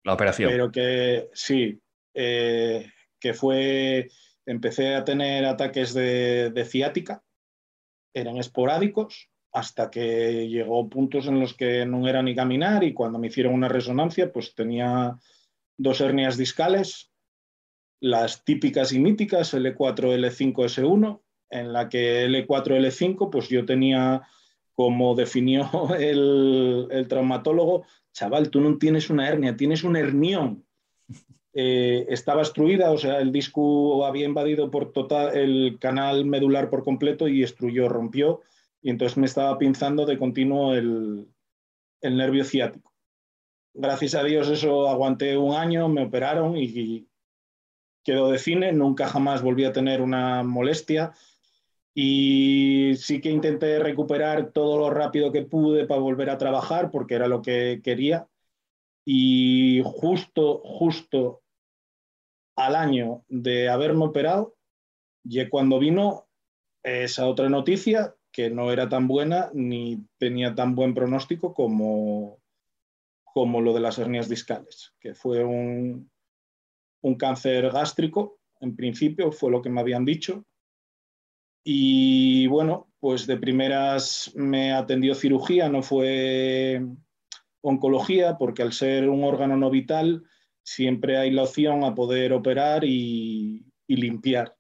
La 0.05 0.15
operación. 0.15 0.51
Pero 0.51 0.71
que 0.71 1.31
sí, 1.33 1.81
eh, 2.15 2.91
que 3.21 3.35
fue, 3.35 4.09
empecé 4.45 4.95
a 4.95 5.05
tener 5.05 5.45
ataques 5.45 5.95
de, 5.95 6.67
ciática, 6.69 7.23
eran 8.15 8.39
esporádicos, 8.39 9.31
hasta 9.57 9.91
que 9.91 10.49
llegó 10.49 10.87
puntos 10.87 11.27
en 11.29 11.41
los 11.41 11.55
que 11.55 11.87
no 11.87 12.07
era 12.07 12.23
ni 12.23 12.35
caminar 12.35 12.85
y 12.85 12.93
cuando 12.93 13.19
me 13.19 13.29
hicieron 13.29 13.55
una 13.55 13.69
resonancia, 13.69 14.31
pues 14.31 14.55
tenía 14.55 15.19
dos 15.79 16.03
hernias 16.03 16.37
discales, 16.37 17.11
las 17.99 18.45
típicas 18.45 18.93
y 18.93 18.99
míticas 18.99 19.55
L4, 19.55 20.15
L5, 20.15 20.53
S1, 20.53 21.23
en 21.49 21.73
la 21.73 21.89
que 21.89 22.27
L4, 22.27 22.47
L5, 22.47 23.31
pues 23.31 23.49
yo 23.49 23.65
tenía, 23.65 24.29
como 24.75 25.15
definió 25.15 25.71
el, 25.99 26.89
el 26.91 27.09
traumatólogo, 27.09 27.87
chaval, 28.13 28.51
tú 28.51 28.61
no 28.61 28.77
tienes 28.77 29.09
una 29.09 29.27
hernia, 29.27 29.57
tienes 29.57 29.85
un 29.85 29.97
hernión. 29.97 30.65
Eh, 31.59 32.09
estaba 32.11 32.43
obstruida, 32.43 32.91
o 32.91 32.99
sea, 32.99 33.19
el 33.19 33.33
disco 33.33 34.05
había 34.05 34.27
invadido 34.27 34.71
por 34.71 34.93
total 34.93 35.35
el 35.35 35.79
canal 35.81 36.27
medular 36.27 36.69
por 36.69 36.85
completo 36.85 37.29
y 37.29 37.41
destruyó, 37.41 37.89
rompió, 37.89 38.43
y 38.87 38.91
entonces 38.91 39.19
me 39.19 39.27
estaba 39.27 39.59
pinzando 39.59 40.07
de 40.07 40.17
continuo 40.17 40.73
el, 40.73 41.29
el 42.01 42.17
nervio 42.17 42.45
ciático. 42.45 42.95
Gracias 43.75 44.15
a 44.15 44.23
Dios 44.23 44.49
eso 44.49 44.89
aguanté 44.89 45.37
un 45.37 45.57
año, 45.57 45.89
me 45.89 46.05
operaron 46.05 46.57
y, 46.57 47.09
quedó 48.05 48.31
de 48.31 48.39
cine, 48.39 48.73
nunca 48.73 49.09
jamás 49.09 49.43
volví 49.43 49.65
a 49.65 49.73
tener 49.73 50.01
una 50.01 50.45
molestia 50.45 51.13
y 51.95 52.93
sí 52.97 53.21
que 53.21 53.33
intenté 53.33 53.81
recuperar 53.81 54.53
todo 54.53 54.79
lo 54.79 54.89
rápido 54.91 55.33
que 55.33 55.43
pude 55.43 55.85
para 55.85 56.01
volver 56.01 56.31
a 56.31 56.39
trabajar 56.39 56.93
porque 56.93 57.17
era 57.17 57.27
lo 57.27 57.43
que 57.43 57.81
quería 57.83 58.29
y 59.05 59.83
justo, 59.85 60.61
justo 60.63 61.43
al 62.55 62.77
año 62.77 63.25
de 63.27 63.69
haberme 63.69 64.05
operado, 64.05 64.55
y 65.25 65.45
cuando 65.49 65.81
vino 65.81 66.29
esa 66.85 67.27
otra 67.27 67.49
noticia 67.49 68.16
que 68.37 68.51
no 68.51 68.71
era 68.71 68.87
tan 68.87 69.09
buena 69.09 69.51
ni 69.55 70.07
tenía 70.19 70.55
tan 70.55 70.75
buen 70.75 70.93
pronóstico 70.93 71.55
como, 71.55 72.39
como 73.25 73.63
lo 73.63 73.73
de 73.73 73.81
las 73.81 73.99
hernias 73.99 74.29
discales, 74.29 74.93
que 75.01 75.15
fue 75.15 75.43
un, 75.43 76.11
un 77.01 77.15
cáncer 77.15 77.71
gástrico, 77.71 78.39
en 78.61 78.77
principio, 78.77 79.33
fue 79.33 79.51
lo 79.51 79.63
que 79.63 79.71
me 79.71 79.81
habían 79.81 80.05
dicho. 80.05 80.45
Y 81.65 82.47
bueno, 82.49 82.93
pues 83.01 83.27
de 83.27 83.39
primeras 83.39 84.31
me 84.35 84.75
atendió 84.75 85.15
cirugía, 85.15 85.71
no 85.71 85.83
fue 85.83 86.85
oncología, 87.63 88.37
porque 88.37 88.61
al 88.61 88.75
ser 88.75 89.09
un 89.09 89.25
órgano 89.25 89.57
no 89.57 89.71
vital, 89.71 90.25
siempre 90.63 91.17
hay 91.17 91.31
la 91.31 91.45
opción 91.45 91.85
a 91.85 91.95
poder 91.95 92.35
operar 92.35 92.85
y, 92.85 93.65
limpiar. 93.89 94.56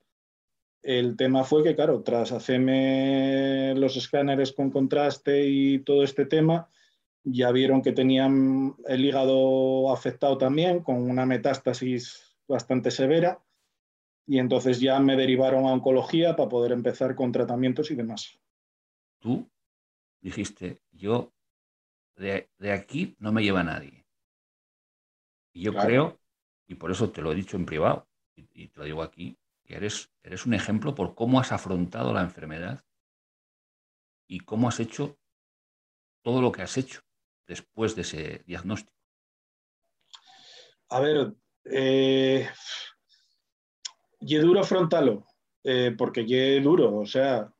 El 0.83 1.17
tema 1.17 1.45
fue 1.45 1.65
que, 1.65 1.75
claro, 1.75 2.03
tras 2.03 2.33
hacerme 2.33 3.75
los 3.77 3.97
escáneres 3.97 4.53
con 4.53 4.71
contraste 4.71 5.47
y 5.47 5.81
todo 5.81 6.05
este 6.05 6.27
tema, 6.27 6.69
ya 7.25 7.51
vieron 7.51 7.83
que 7.83 7.93
tenían 7.93 8.77
el 8.87 9.05
hígado 9.05 9.93
afectado 9.93 10.39
también, 10.39 10.81
con 10.83 11.11
una 11.11 11.27
metástasis 11.27 12.37
bastante 12.47 12.91
severa, 12.91 13.43
y 14.27 14.39
entonces 14.39 14.81
ya 14.81 14.99
me 15.01 15.17
derivaron 15.17 15.67
a 15.67 15.73
oncología 15.73 16.37
para 16.37 16.49
poder 16.49 16.73
empezar 16.73 17.15
con 17.15 17.33
tratamientos 17.33 17.91
y 17.91 17.95
demás. 17.95 18.39
Tú 19.21 19.49
dijiste, 20.21 20.83
yo 20.93 21.33
de, 22.17 22.49
aquí 22.73 23.17
no 23.19 23.33
me 23.33 23.43
lleva 23.43 23.63
nadie. 23.63 24.05
Y 25.53 25.63
yo 25.63 25.75
creo, 25.75 26.19
y 26.67 26.75
por 26.75 26.91
eso 26.91 27.11
te 27.11 27.23
lo 27.23 27.33
he 27.33 27.35
dicho 27.35 27.57
en 27.57 27.67
privado, 27.67 28.07
y, 28.35 28.69
te 28.69 28.79
lo 28.79 28.85
digo 28.85 29.03
aquí, 29.03 29.39
que 29.67 29.77
eres, 29.77 30.11
eres 30.23 30.47
un 30.47 30.55
ejemplo 30.55 30.95
por 30.95 31.15
cómo 31.15 31.41
has 31.41 31.53
afrontado 31.53 32.13
la 32.13 32.23
enfermedad 32.23 32.85
y 34.29 34.41
cómo 34.41 34.69
has 34.69 34.81
hecho 34.81 35.19
todo 36.23 36.41
lo 36.41 36.53
que 36.53 36.63
has 36.63 36.77
hecho 36.77 37.01
después 37.47 37.95
de 37.95 38.03
ese 38.03 38.43
diagnóstico. 38.47 38.97
A 40.89 41.01
ver, 41.01 41.35
eh, 41.65 42.49
y 44.21 44.37
duro 44.37 44.61
afrontalo, 44.61 45.27
eh, 45.65 45.95
porque 45.97 46.23
y 46.23 46.61
duro, 46.61 46.97
o 46.97 47.07
sea, 47.07 47.53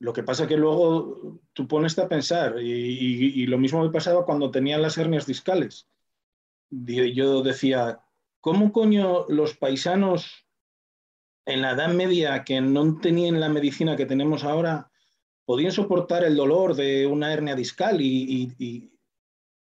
lo 0.00 0.12
que 0.12 0.22
pasa 0.22 0.46
que 0.46 0.56
luego 0.56 1.40
tú 1.52 1.66
pones 1.66 1.98
a 1.98 2.08
pensar, 2.08 2.56
y, 2.60 3.46
lo 3.46 3.58
mismo 3.58 3.82
me 3.82 3.90
pasaba 3.90 4.24
cuando 4.24 4.50
tenía 4.50 4.78
las 4.78 4.98
hernias 4.98 5.26
discales 5.26 5.88
yo 6.72 7.42
decía, 7.42 8.00
¿cómo 8.40 8.72
coño 8.72 9.26
los 9.28 9.56
paisanos 9.56 10.41
en 11.46 11.62
la 11.62 11.72
Edad 11.72 11.92
Media 11.92 12.44
que 12.44 12.60
no 12.60 12.98
tenían 13.00 13.40
la 13.40 13.48
medicina 13.48 13.96
que 13.96 14.06
tenemos 14.06 14.44
ahora 14.44 14.90
podían 15.44 15.72
soportar 15.72 16.24
el 16.24 16.36
dolor 16.36 16.74
de 16.74 17.06
una 17.06 17.32
hernia 17.32 17.54
discal? 17.54 18.00
Y, 18.00 18.90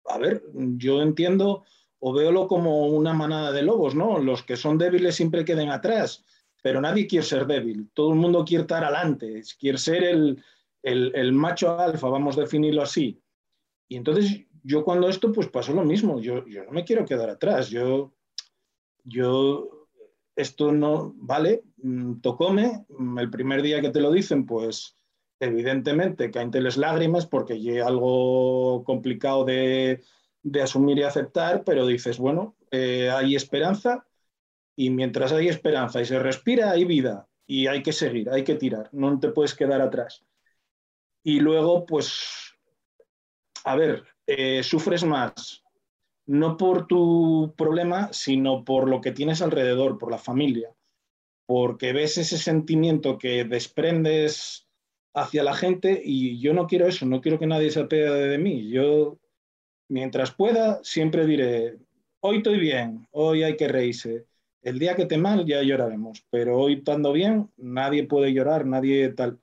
a 0.06 0.18
ver, 0.18 0.42
yo 0.52 1.02
entiendo 1.02 1.64
o 1.98 2.12
veolo 2.12 2.48
como 2.48 2.86
una 2.86 3.12
manada 3.12 3.52
de 3.52 3.62
lobos, 3.62 3.94
¿no? 3.94 4.18
Los 4.18 4.42
que 4.42 4.56
son 4.56 4.78
débiles 4.78 5.14
siempre 5.14 5.44
queden 5.44 5.70
atrás, 5.70 6.24
pero 6.62 6.80
nadie 6.80 7.06
quiere 7.06 7.24
ser 7.24 7.46
débil, 7.46 7.90
todo 7.92 8.12
el 8.12 8.18
mundo 8.18 8.44
quiere 8.44 8.62
estar 8.62 8.82
adelante, 8.84 9.42
quiere 9.58 9.78
ser 9.78 10.04
el, 10.04 10.42
el 10.82 11.32
macho 11.32 11.78
alfa, 11.78 12.08
vamos 12.08 12.38
a 12.38 12.42
definirlo 12.42 12.82
así. 12.82 13.20
Y 13.88 13.96
entonces 13.96 14.46
yo 14.62 14.84
cuando 14.84 15.08
esto, 15.08 15.32
pues 15.32 15.48
pasó 15.48 15.72
lo 15.72 15.84
mismo, 15.84 16.20
yo, 16.20 16.46
yo 16.46 16.64
no 16.64 16.72
me 16.72 16.84
quiero 16.84 17.04
quedar 17.04 17.30
atrás, 17.30 17.70
yo, 17.70 18.12
yo, 19.04 19.79
esto 20.36 20.72
no, 20.72 21.12
vale, 21.16 21.62
mm, 21.78 22.20
tocóme, 22.20 22.84
mm, 22.88 23.18
el 23.18 23.30
primer 23.30 23.62
día 23.62 23.80
que 23.80 23.90
te 23.90 24.00
lo 24.00 24.10
dicen, 24.10 24.46
pues 24.46 24.96
evidentemente 25.40 26.30
caen 26.30 26.50
las 26.52 26.76
lágrimas 26.76 27.26
porque 27.26 27.54
es 27.54 27.82
algo 27.82 28.84
complicado 28.84 29.44
de, 29.44 30.02
de, 30.42 30.62
asumir 30.62 30.98
y 30.98 31.02
aceptar, 31.02 31.64
pero 31.64 31.86
dices, 31.86 32.18
bueno, 32.18 32.56
eh, 32.70 33.10
hay 33.10 33.34
esperanza 33.34 34.06
y 34.76 34.90
mientras 34.90 35.32
hay 35.32 35.48
esperanza 35.48 36.00
y 36.00 36.04
se 36.04 36.18
respira, 36.18 36.70
hay 36.70 36.84
vida 36.84 37.26
y 37.46 37.66
hay 37.66 37.82
que 37.82 37.92
seguir, 37.92 38.30
hay 38.30 38.44
que 38.44 38.54
tirar, 38.54 38.90
no 38.92 39.18
te 39.18 39.30
puedes 39.30 39.54
quedar 39.54 39.80
atrás. 39.80 40.24
Y 41.22 41.40
luego, 41.40 41.84
pues, 41.84 42.54
a 43.64 43.76
ver, 43.76 44.04
eh, 44.26 44.62
sufres 44.62 45.04
más, 45.04 45.62
no 46.30 46.56
por 46.56 46.86
tu 46.86 47.54
problema, 47.56 48.12
sino 48.12 48.64
por 48.64 48.88
lo 48.88 49.00
que 49.00 49.10
tienes 49.10 49.42
alrededor, 49.42 49.98
por 49.98 50.12
la 50.12 50.18
familia, 50.18 50.72
porque 51.44 51.92
ves 51.92 52.18
ese 52.18 52.38
sentimiento 52.38 53.18
que 53.18 53.42
desprendes 53.42 54.68
hacia 55.12 55.42
la 55.42 55.54
gente 55.54 56.00
y 56.04 56.38
yo 56.38 56.54
no 56.54 56.68
quiero 56.68 56.86
eso, 56.86 57.04
no 57.04 57.20
quiero 57.20 57.40
que 57.40 57.48
nadie 57.48 57.72
se 57.72 57.80
apede 57.80 58.28
de 58.28 58.38
mí. 58.38 58.70
Yo, 58.70 59.18
mientras 59.88 60.30
pueda, 60.30 60.78
siempre 60.84 61.26
diré, 61.26 61.78
hoy 62.20 62.36
estoy 62.36 62.60
bien, 62.60 63.08
hoy 63.10 63.42
hay 63.42 63.56
que 63.56 63.66
reírse. 63.66 64.26
El 64.62 64.78
día 64.78 64.94
que 64.94 65.06
te 65.06 65.18
mal 65.18 65.44
ya 65.46 65.64
lloraremos, 65.64 66.24
pero 66.30 66.60
hoy 66.60 66.74
estando 66.74 67.12
bien, 67.12 67.50
nadie 67.56 68.06
puede 68.06 68.32
llorar, 68.32 68.66
nadie 68.66 69.08
tal, 69.08 69.40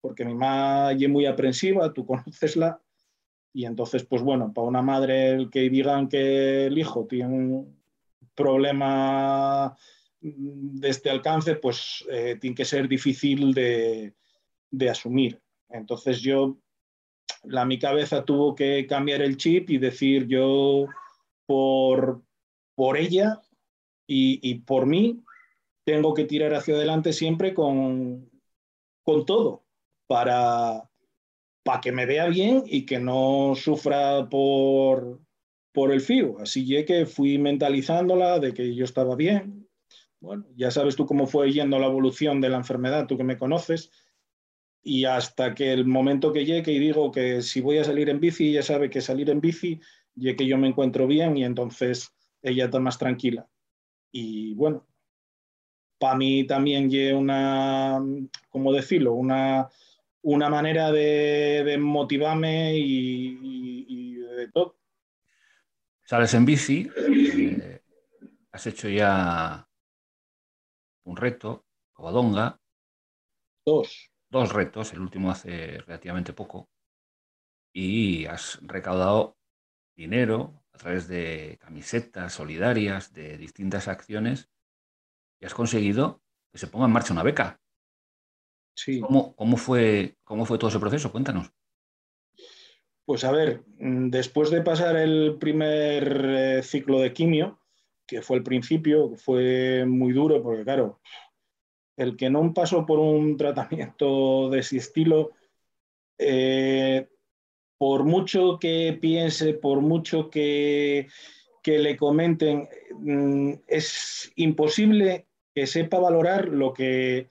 porque 0.00 0.24
mi 0.24 0.34
madre 0.34 1.04
es 1.04 1.08
muy 1.08 1.26
aprensiva, 1.26 1.92
tú 1.92 2.04
conocesla, 2.06 2.82
y 3.54 3.66
entonces, 3.66 4.04
pues 4.04 4.20
bueno, 4.20 4.52
para 4.52 4.66
una 4.66 4.82
madre 4.82 5.30
el 5.30 5.48
que 5.48 5.70
digan 5.70 6.08
que 6.08 6.66
el 6.66 6.76
hijo 6.76 7.06
tiene 7.06 7.32
un 7.32 7.80
problema 8.34 9.76
de 10.20 10.88
este 10.88 11.08
alcance, 11.08 11.54
pues 11.54 12.04
eh, 12.10 12.36
tiene 12.40 12.56
que 12.56 12.64
ser 12.64 12.88
difícil 12.88 13.54
de, 13.54 14.12
asumir. 14.90 15.40
Entonces 15.68 16.20
yo, 16.20 16.58
la 17.44 17.64
mi 17.64 17.78
cabeza 17.78 18.24
tuvo 18.24 18.56
que 18.56 18.88
cambiar 18.88 19.22
el 19.22 19.36
chip 19.36 19.70
y 19.70 19.78
decir 19.78 20.26
yo 20.26 20.86
por, 21.46 22.24
por 22.74 22.96
ella 22.96 23.40
y, 24.04 24.40
y 24.42 24.56
por 24.56 24.86
mí 24.86 25.22
tengo 25.84 26.12
que 26.12 26.24
tirar 26.24 26.54
hacia 26.54 26.74
adelante 26.74 27.12
siempre 27.12 27.54
con, 27.54 28.28
con 29.04 29.24
todo 29.24 29.64
para, 30.08 30.90
para 31.64 31.80
que 31.80 31.90
me 31.90 32.06
vea 32.06 32.28
bien 32.28 32.62
y 32.66 32.86
que 32.86 33.00
no 33.00 33.54
sufra 33.56 34.28
por, 34.28 35.20
por 35.72 35.90
el 35.90 36.00
FIO. 36.00 36.38
Así 36.38 36.84
que 36.84 37.06
fui 37.06 37.38
mentalizándola 37.38 38.38
de 38.38 38.54
que 38.54 38.74
yo 38.74 38.84
estaba 38.84 39.16
bien, 39.16 39.66
bueno, 40.20 40.46
ya 40.54 40.70
sabes 40.70 40.94
tú 40.94 41.06
cómo 41.06 41.26
fue 41.26 41.52
yendo 41.52 41.78
la 41.78 41.86
evolución 41.86 42.40
de 42.40 42.50
la 42.50 42.58
enfermedad, 42.58 43.06
tú 43.06 43.16
que 43.16 43.24
me 43.24 43.38
conoces, 43.38 43.90
y 44.82 45.06
hasta 45.06 45.54
que 45.54 45.72
el 45.72 45.86
momento 45.86 46.32
que 46.32 46.44
llegue 46.44 46.72
y 46.72 46.78
digo 46.78 47.10
que 47.10 47.42
si 47.42 47.60
voy 47.60 47.78
a 47.78 47.84
salir 47.84 48.10
en 48.10 48.20
bici, 48.20 48.50
ella 48.50 48.62
sabe 48.62 48.90
que 48.90 49.00
salir 49.00 49.30
en 49.30 49.40
bici, 49.40 49.80
y 50.16 50.34
que 50.36 50.46
yo 50.46 50.58
me 50.58 50.68
encuentro 50.68 51.06
bien 51.06 51.36
y 51.36 51.44
entonces 51.44 52.12
ella 52.42 52.66
está 52.66 52.78
más 52.78 52.98
tranquila. 52.98 53.48
Y 54.12 54.54
bueno, 54.54 54.86
para 55.98 56.16
mí 56.16 56.46
también 56.46 56.90
lleva 56.90 57.18
una, 57.18 58.00
¿cómo 58.50 58.72
decirlo? 58.72 59.14
Una, 59.14 59.68
una 60.24 60.48
manera 60.48 60.90
de, 60.90 61.76
motivarme 61.78 62.72
y, 62.76 64.14
de 64.14 64.48
todo. 64.48 64.78
Sales 66.04 66.34
en 66.34 66.44
bici, 66.44 66.88
eh, 66.96 67.82
has 68.52 68.66
hecho 68.66 68.88
ya 68.88 69.68
un 71.04 71.16
reto, 71.16 71.66
Covadonga. 71.92 72.58
Dos. 73.64 74.10
Dos 74.28 74.52
retos, 74.52 74.92
el 74.92 75.00
último 75.00 75.30
hace 75.30 75.78
relativamente 75.78 76.32
poco. 76.32 76.68
Y 77.72 78.26
has 78.26 78.58
recaudado 78.62 79.36
dinero 79.94 80.64
a 80.72 80.78
través 80.78 81.06
de 81.06 81.58
camisetas 81.60 82.32
solidarias, 82.32 83.12
de 83.12 83.36
distintas 83.36 83.88
acciones, 83.88 84.50
y 85.40 85.46
has 85.46 85.54
conseguido 85.54 86.22
que 86.50 86.58
se 86.58 86.66
ponga 86.66 86.86
en 86.86 86.92
marcha 86.92 87.12
una 87.12 87.22
beca. 87.22 87.60
Sí. 88.74 89.00
¿Cómo, 89.00 89.34
cómo, 89.36 89.56
fue, 89.56 90.16
¿Cómo 90.24 90.44
fue 90.44 90.58
todo 90.58 90.68
ese 90.68 90.80
proceso? 90.80 91.12
Cuéntanos. 91.12 91.52
Pues 93.04 93.24
a 93.24 93.32
ver, 93.32 93.62
mm, 93.78 94.08
después 94.08 94.50
de 94.50 94.62
pasar 94.62 94.96
el 94.96 95.36
primer 95.38 96.24
eh, 96.26 96.62
ciclo 96.62 97.00
de 97.00 97.12
quimio, 97.12 97.60
que 98.06 98.22
fue 98.22 98.38
el 98.38 98.42
principio, 98.42 99.14
fue 99.16 99.84
muy 99.86 100.12
duro, 100.12 100.42
porque 100.42 100.64
claro, 100.64 101.00
el 101.96 102.16
que 102.16 102.30
no 102.30 102.52
pasó 102.54 102.86
por 102.86 102.98
un 102.98 103.36
tratamiento 103.36 104.48
de 104.50 104.60
ese 104.60 104.78
estilo, 104.78 105.32
eh, 106.18 107.08
por 107.76 108.04
mucho 108.04 108.58
que 108.58 108.96
piense, 109.00 109.54
por 109.54 109.80
mucho 109.80 110.30
que, 110.30 111.08
que 111.62 111.78
le 111.78 111.96
comenten, 111.96 112.68
mm, 112.98 113.52
es 113.66 114.32
imposible 114.36 115.26
que 115.54 115.66
sepa 115.66 115.98
valorar 115.98 116.48
lo 116.48 116.72
que, 116.72 117.28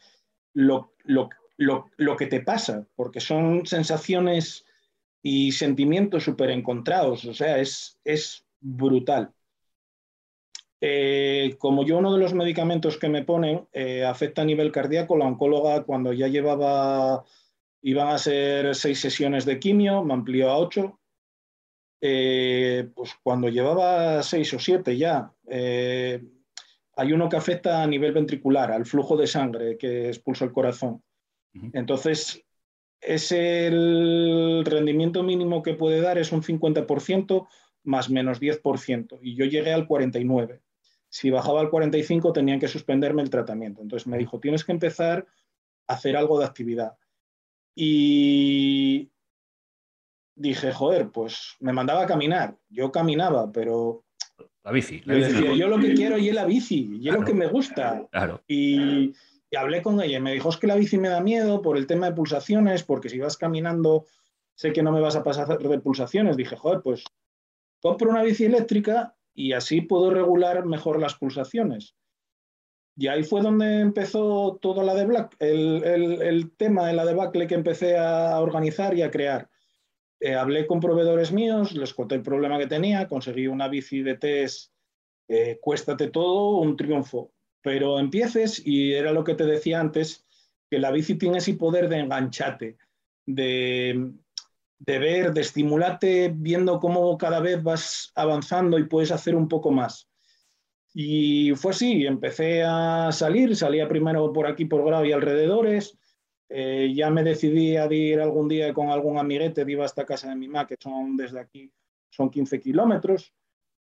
lo, 0.54 0.93
lo, 1.04 1.30
lo, 1.58 2.18
que 2.18 2.28
te 2.28 2.42
pasa, 2.42 2.88
porque 2.96 3.20
son 3.20 3.66
sensaciones 3.66 4.66
y 5.22 5.52
sentimientos 5.52 6.24
súper 6.24 6.50
encontrados, 6.50 7.26
o 7.26 7.34
sea, 7.34 7.60
es, 7.60 8.00
es 8.04 8.46
brutal. 8.60 9.34
Eh, 10.86 11.56
como 11.60 11.86
yo 11.86 11.98
uno 11.98 12.12
de 12.14 12.20
los 12.20 12.34
medicamentos 12.34 12.98
que 12.98 13.08
me 13.08 13.24
ponen 13.24 13.66
eh, 13.72 14.04
afecta 14.04 14.42
a 14.42 14.46
nivel 14.46 14.72
cardíaco, 14.72 15.16
la 15.16 15.26
oncóloga 15.26 15.84
cuando 15.84 16.12
ya 16.12 16.28
llevaba, 16.28 17.24
iban 17.82 18.10
a 18.10 18.18
ser 18.18 18.76
seis 18.76 19.00
sesiones 19.00 19.46
de 19.46 19.60
quimio, 19.60 20.04
me 20.04 20.14
amplió 20.14 20.50
a 20.50 20.58
ocho. 20.58 21.00
Eh, 22.02 22.90
pues 22.94 23.12
cuando 23.24 23.48
llevaba 23.48 24.22
seis 24.24 24.54
o 24.54 24.60
siete 24.60 24.98
ya, 24.98 25.32
hay 26.96 27.14
uno 27.14 27.30
que 27.30 27.38
afecta 27.38 27.82
a 27.82 27.88
nivel 27.88 28.14
ventricular, 28.14 28.72
al 28.72 28.86
flujo 28.86 29.18
de 29.18 29.28
sangre 29.28 29.78
que 29.78 30.08
expulsa 30.08 30.46
el 30.46 30.52
corazón. 30.52 31.04
Entonces, 31.74 32.44
es 33.00 33.32
el 33.32 34.64
rendimiento 34.66 35.24
mínimo 35.24 35.62
que 35.62 35.74
puede 35.74 36.02
dar 36.02 36.18
es 36.18 36.32
un 36.32 36.42
50% 36.42 37.48
más 37.84 38.10
menos 38.10 38.40
10%, 38.40 39.20
y 39.22 39.36
yo 39.36 39.46
llegué 39.46 39.74
al 39.74 39.88
49%. 39.88 40.62
Si 41.10 41.30
bajaba 41.30 41.62
al 41.62 41.70
45% 41.70 42.34
tenían 42.34 42.60
que 42.60 42.68
suspenderme 42.68 43.22
el 43.22 43.30
tratamiento. 43.30 43.84
Entonces 43.84 44.08
me 44.08 44.18
dijo, 44.18 44.40
tienes 44.40 44.64
que 44.64 44.72
empezar 44.72 45.28
a 45.88 45.94
hacer 45.94 46.18
algo 46.18 46.40
de 46.40 46.46
actividad. 46.46 46.98
Y 47.76 49.12
dije, 50.34 50.72
joder, 50.72 51.12
pues 51.12 51.56
me 51.60 51.72
mandaba 51.72 52.04
a 52.04 52.08
caminar. 52.08 52.58
Yo 52.70 52.92
caminaba, 52.92 53.52
pero... 53.52 54.06
La 54.64 54.72
bici. 54.72 55.02
yo 55.06 55.14
decía, 55.16 55.54
yo 55.54 55.68
lo 55.68 55.78
que 55.78 55.94
quiero 55.94 56.18
y 56.18 56.30
es 56.30 56.36
la 56.36 56.46
bici, 56.46 56.98
y 57.00 57.10
es 57.10 57.14
lo 57.14 57.26
que 57.26 57.34
me 57.34 57.48
gusta. 57.48 58.08
Claro. 58.12 58.42
Y, 58.48 59.14
y 59.52 59.56
hablé 59.58 59.82
con 59.82 60.02
ella 60.02 60.18
y 60.18 60.22
me 60.22 60.32
dijo, 60.32 60.50
es 60.50 60.58
que 60.58 60.68
la 60.68 60.76
bici 60.76 60.98
me 60.98 61.10
da 61.10 61.22
miedo 61.22 61.62
por 61.62 61.78
el 61.78 61.86
tema 61.86 62.10
de 62.10 62.16
pulsaciones, 62.16 62.84
porque 62.84 63.10
si 63.10 63.20
vas 63.20 63.38
caminando 63.38 64.06
sé 64.56 64.74
que 64.74 64.84
no 64.84 64.92
me 64.92 65.02
vas 65.02 65.16
a 65.16 65.24
pasar 65.24 65.58
de 65.58 65.80
pulsaciones. 65.80 66.38
Dije, 66.38 66.56
joder, 66.56 66.82
pues 66.82 67.04
compro 67.82 68.10
una 68.10 68.24
bici 68.24 68.46
eléctrica 68.46 69.16
y 69.34 69.54
así 69.54 69.82
puedo 69.82 70.10
regular 70.10 70.66
mejor 70.66 71.00
las 71.00 71.16
pulsaciones. 71.16 71.96
Y 72.96 73.08
ahí 73.08 73.24
fue 73.24 73.42
donde 73.42 73.80
empezó 73.80 74.60
todo 74.62 74.84
la 74.84 74.94
de 74.94 75.06
Black, 75.06 75.36
el, 75.40 76.52
tema 76.58 76.88
de 76.88 76.94
la 76.94 77.06
debacle 77.06 77.48
que 77.48 77.56
empecé 77.56 77.98
a 77.98 78.40
organizar 78.40 78.96
y 78.96 79.02
a 79.02 79.10
crear. 79.10 79.50
Eh, 80.24 80.36
hablé 80.36 80.66
con 80.66 80.80
proveedores 80.80 81.34
míos, 81.34 81.74
les 81.74 81.94
conté 81.94 82.16
el 82.16 82.22
problema 82.22 82.58
que 82.58 82.68
tenía, 82.68 83.10
conseguí 83.10 83.48
una 83.48 83.68
bici 83.68 84.02
de 84.04 84.16
test, 84.16 84.72
eh, 85.28 85.60
cuéstate 85.62 86.08
todo, 86.08 86.60
un 86.60 86.78
triunfo 86.78 87.34
pero 87.62 87.98
empieces, 87.98 88.62
y 88.66 88.94
era 88.94 89.12
lo 89.12 89.24
que 89.24 89.36
te 89.36 89.46
decía 89.46 89.80
antes, 89.80 90.26
que 90.70 90.80
la 90.80 90.92
bici 90.92 91.16
tiene 91.16 91.40
ese 91.40 91.56
poder 91.56 91.90
de 91.90 92.00
engancharte, 92.00 92.78
de, 93.26 94.12
ver, 94.86 95.34
de 95.34 95.42
estimularte 95.42 96.32
viendo 96.36 96.80
cómo 96.80 97.18
cada 97.18 97.40
vez 97.40 97.64
vas 97.64 98.12
avanzando 98.16 98.78
y 98.78 98.84
puedes 98.84 99.12
hacer 99.12 99.36
un 99.36 99.48
poco 99.48 99.72
más. 99.72 100.10
Y 100.94 101.54
fue 101.56 101.72
así, 101.72 102.06
empecé 102.06 102.64
a 102.64 103.12
salir, 103.12 103.56
salía 103.56 103.88
primero 103.88 104.32
por 104.34 104.46
aquí, 104.46 104.66
por 104.66 104.86
Grau 104.86 105.06
y 105.06 105.14
alrededores, 105.14 105.98
eh, 106.56 106.94
ya 106.94 107.10
me 107.10 107.24
decidí 107.24 107.78
a 107.78 107.92
ir 107.92 108.20
algún 108.20 108.48
día 108.48 108.72
con 108.76 108.90
algún 108.90 109.18
amiguete, 109.18 109.66
iba 109.68 109.86
hasta 109.86 110.06
casa 110.06 110.30
de 110.30 110.36
mi 110.36 110.48
mamá, 110.48 110.68
que 110.68 110.76
son 110.80 111.18
desde 111.18 111.40
aquí, 111.40 111.72
son 112.12 112.30
15 112.30 112.60
kilómetros, 112.60 113.34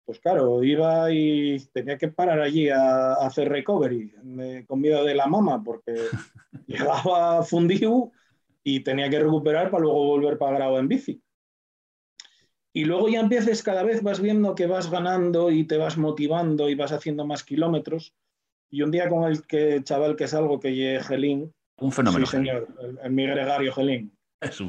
pues 0.05 0.19
claro, 0.19 0.63
iba 0.63 1.12
y 1.12 1.59
tenía 1.71 1.99
que 1.99 2.07
parar 2.07 2.41
allí 2.41 2.69
a, 2.69 3.13
hacer 3.13 3.49
recovery 3.49 4.12
de 4.23 4.65
comida 4.65 5.03
de 5.03 5.13
la 5.13 5.27
mama 5.27 5.63
porque 5.63 5.93
llegaba 6.67 7.43
fundido 7.43 8.12
y 8.63 8.79
tenía 8.79 9.07
que 9.07 9.19
recuperar 9.19 9.69
para 9.69 9.83
luego 9.83 10.07
volver 10.07 10.39
para 10.39 10.57
grado 10.57 10.79
en 10.79 10.88
bici. 10.88 11.21
Y 12.75 12.86
luego 12.86 13.07
ya 13.07 13.19
empieces, 13.19 13.62
cada 13.62 13.83
vez 13.83 14.01
vas 14.01 14.19
viendo 14.19 14.55
que 14.55 14.65
vas 14.65 14.89
ganando 14.89 15.51
y 15.51 15.65
te 15.65 15.77
vas 15.77 15.95
motivando 15.95 16.69
y 16.69 16.75
vas 16.75 16.91
haciendo 16.91 17.23
más 17.23 17.43
kilómetros. 17.43 18.15
Y 18.71 18.81
un 18.81 18.89
día 18.89 19.09
con 19.09 19.25
el 19.25 19.45
que, 19.45 19.83
chaval 19.83 20.15
que 20.15 20.23
es 20.23 20.33
algo 20.33 20.59
que 20.59 20.73
llegue 20.73 21.03
Gelín. 21.03 21.53
Un 21.77 21.91
fenómeno. 21.91 22.25
Sí, 22.25 22.38
señor, 22.38 22.67
el, 23.03 23.12
mi 23.12 23.25
gregario 23.25 23.73
Gelín. 23.73 24.12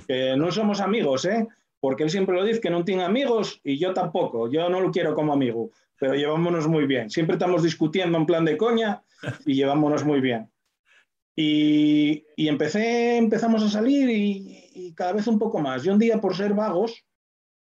Que 0.06 0.36
no 0.36 0.52
somos 0.52 0.80
amigos, 0.80 1.24
¿eh? 1.24 1.46
porque 1.84 2.04
él 2.04 2.08
siempre 2.08 2.34
lo 2.34 2.42
dice 2.42 2.62
que 2.62 2.70
no 2.70 2.82
tiene 2.82 3.04
amigos 3.04 3.60
y 3.62 3.76
yo 3.76 3.92
tampoco, 3.92 4.50
yo 4.50 4.70
no 4.70 4.80
lo 4.80 4.90
quiero 4.90 5.14
como 5.14 5.34
amigo, 5.34 5.70
pero 6.00 6.14
llevámonos 6.14 6.66
muy 6.66 6.86
bien. 6.86 7.10
Siempre 7.10 7.34
estamos 7.34 7.62
discutiendo 7.62 8.16
en 8.16 8.24
plan 8.24 8.46
de 8.46 8.56
coña 8.56 9.02
y 9.44 9.52
llevámonos 9.54 10.02
muy 10.02 10.22
bien. 10.22 10.50
Y, 11.36 12.24
empecé, 12.38 13.18
empezamos 13.18 13.62
a 13.62 13.68
salir 13.68 14.08
y, 14.08 14.94
cada 14.94 15.12
vez 15.12 15.26
un 15.26 15.38
poco 15.38 15.58
más. 15.58 15.84
Y 15.84 15.90
un 15.90 15.98
día 15.98 16.22
por 16.22 16.34
ser 16.34 16.54
vagos, 16.54 17.04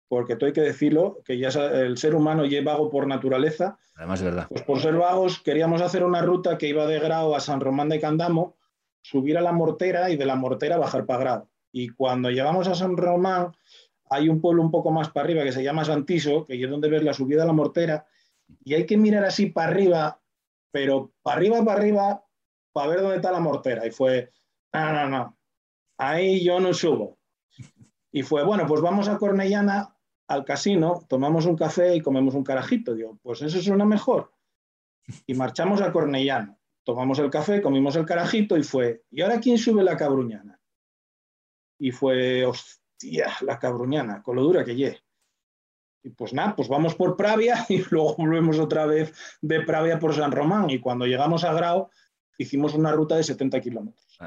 porque 0.09 0.35
tú 0.35 0.47
hay 0.47 0.53
que 0.53 0.63
decirlo, 0.63 1.21
que 1.25 1.39
ya 1.39 1.51
el 1.51 1.97
ser 1.97 2.17
humano 2.17 2.45
ya 2.45 2.59
es 2.59 2.65
vago 2.65 2.91
por 2.91 3.07
naturaleza. 3.07 3.79
Además, 3.95 4.19
es 4.19 4.25
verdad. 4.25 4.47
Pues 4.49 4.63
por 4.63 4.81
ser 4.81 4.97
vagos 4.97 5.41
queríamos 5.45 5.81
hacer 5.81 6.03
una 6.03 6.23
ruta 6.23 6.59
que 6.59 6.67
iba 6.67 6.89
de 6.89 6.99
Grau 6.99 7.37
a 7.37 7.41
San 7.41 7.61
Román 7.61 7.89
de 7.89 8.01
Candamo, 8.01 8.57
subir 9.03 9.39
a 9.39 9.41
la 9.41 9.53
Mortera 9.53 10.11
y 10.11 10.17
de 10.17 10.27
la 10.27 10.37
Mortera 10.37 10.79
bajar 10.79 11.07
para 11.07 11.21
Grau. 11.21 11.49
Y 11.73 11.89
cuando 11.89 12.31
llegamos 12.31 12.69
a 12.69 12.75
San 12.75 12.97
Román, 12.97 13.53
hay 14.11 14.29
un 14.29 14.41
pueblo 14.41 14.63
un 14.63 14.71
poco 14.71 14.91
más 14.91 15.11
para 15.11 15.25
arriba 15.25 15.45
que 15.45 15.53
se 15.53 15.63
llama 15.63 15.85
Santiso, 15.85 16.47
que 16.47 16.63
es 16.63 16.71
donde 16.71 16.89
ves 16.89 17.03
la 17.03 17.13
subida 17.13 17.43
a 17.43 17.47
la 17.47 17.53
mortera, 17.53 18.07
y 18.65 18.75
hay 18.75 18.87
que 18.87 18.97
mirar 18.97 19.25
así 19.25 19.47
para 19.47 19.69
arriba, 19.69 20.21
pero 20.71 21.13
para 21.23 21.37
arriba, 21.37 21.65
para 21.65 21.79
arriba, 21.79 22.25
para 22.73 22.89
ver 22.89 23.01
dónde 23.01 23.17
está 23.17 23.31
la 23.31 23.41
mortera. 23.41 23.87
Y 23.87 23.91
fue, 23.91 24.31
no, 24.73 24.93
no, 24.93 25.09
no, 25.09 25.39
ahí 25.99 26.43
yo 26.43 26.59
no 26.61 26.73
subo. 26.73 27.19
Y 28.11 28.23
fue, 28.23 28.45
bueno, 28.45 28.67
pues 28.67 28.81
vamos 28.81 29.09
a 29.09 29.19
Cornellana 29.19 29.95
al 30.29 30.45
casino, 30.45 31.05
tomamos 31.09 31.47
un 31.47 31.57
café 31.57 31.95
y 31.95 32.01
comemos 32.01 32.35
un 32.35 32.45
carajito. 32.45 32.95
Digo, 32.95 33.19
pues 33.23 33.43
eso 33.43 33.61
suena 33.61 33.85
mejor. 33.85 34.33
Y 35.27 35.35
marchamos 35.35 35.81
a 35.81 35.93
Cornellana. 35.93 36.58
Tomamos 36.89 37.19
el 37.19 37.29
café, 37.29 37.61
comimos 37.61 37.97
el 37.97 38.07
carajito 38.07 38.57
y 38.57 38.63
fue, 38.63 39.03
¿y 39.11 39.21
ahora 39.21 39.41
quién 39.41 39.59
sube 39.59 39.85
la 39.85 39.95
cabruñana? 39.95 40.59
Y 41.79 41.91
fue, 41.91 42.51
tía, 42.97 43.29
la 43.43 43.59
cabruñana, 43.59 44.23
con 44.23 44.37
lo 44.37 44.43
dura 44.43 44.65
que 44.65 44.75
llegue. 44.75 45.03
Y 46.03 46.09
pues 46.09 46.33
nada, 46.33 46.57
pues 46.57 46.67
vamos 46.67 46.95
por 46.95 47.15
Pravia 47.15 47.67
y 47.69 47.85
luego 47.91 48.17
volvemos 48.17 48.59
otra 48.59 48.87
vez 48.87 49.13
de 49.43 49.61
Pravia 49.61 49.99
por 49.99 50.15
San 50.15 50.33
Román. 50.33 50.71
Y 50.71 50.79
cuando 50.79 51.05
llegamos 51.05 51.45
a 51.45 51.53
Grau, 51.53 51.91
hicimos 52.39 52.73
una 52.73 52.91
ruta 52.91 53.17
de 53.17 53.25
70 53.25 53.61
kilómetros. 53.61 54.19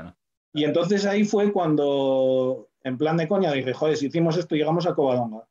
Y 0.54 0.64
entonces 0.64 1.08
ahí 1.08 1.24
fue 1.24 1.52
cuando, 1.52 2.70
en 2.84 2.96
plan 2.96 3.18
de 3.18 3.28
coña, 3.28 3.52
dije, 3.54 3.74
joder, 3.74 3.98
si 3.98 4.06
hicimos 4.06 4.38
esto, 4.38 4.54
llegamos 4.54 4.86
a 4.86 4.94
Covadonga. 4.94 5.48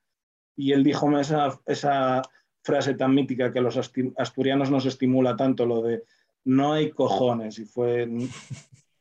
Y 0.55 0.71
él 0.71 0.85
dijo 0.85 1.11
esa, 1.19 1.61
esa 1.67 2.23
frase 2.63 2.95
tan 2.95 3.17
mítica 3.17 3.53
que 3.53 3.61
los 3.61 3.77
asturianos 4.17 4.71
nos 4.71 4.87
estimula 4.87 5.35
tanto, 5.35 5.67
lo 5.67 5.83
de 5.83 6.05
no 6.45 6.73
hay 6.73 6.91
cojones. 6.91 7.59
Y 7.59 7.65
fue, 7.65 8.09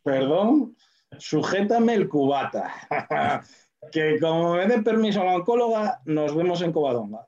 perdón, 0.03 0.75
sujétame 1.17 1.93
el 1.93 2.09
cubata. 2.09 2.73
que 3.91 4.19
como 4.19 4.55
me 4.55 4.67
dé 4.67 4.81
permiso 4.81 5.21
a 5.21 5.25
la 5.25 5.35
oncóloga, 5.37 6.01
nos 6.05 6.35
vemos 6.35 6.61
en 6.61 6.71
Covadonga. 6.71 7.27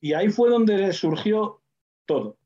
Y 0.00 0.12
ahí 0.12 0.28
fue 0.28 0.50
donde 0.50 0.92
surgió 0.92 1.62
todo. 2.04 2.38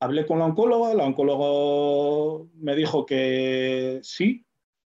Hablé 0.00 0.26
con 0.26 0.38
la 0.38 0.46
oncóloga, 0.46 0.94
la 0.94 1.04
oncóloga 1.04 2.48
me 2.54 2.74
dijo 2.74 3.04
que 3.04 4.00
sí, 4.02 4.46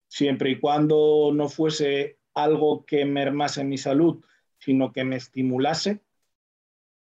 siempre 0.07 0.51
y 0.51 0.59
cuando 0.59 1.31
no 1.33 1.49
fuese 1.49 2.19
algo 2.33 2.85
que 2.85 3.03
mermase 3.03 3.63
mi 3.63 3.77
salud, 3.77 4.23
sino 4.59 4.93
que 4.93 5.03
me 5.03 5.15
estimulase. 5.15 6.01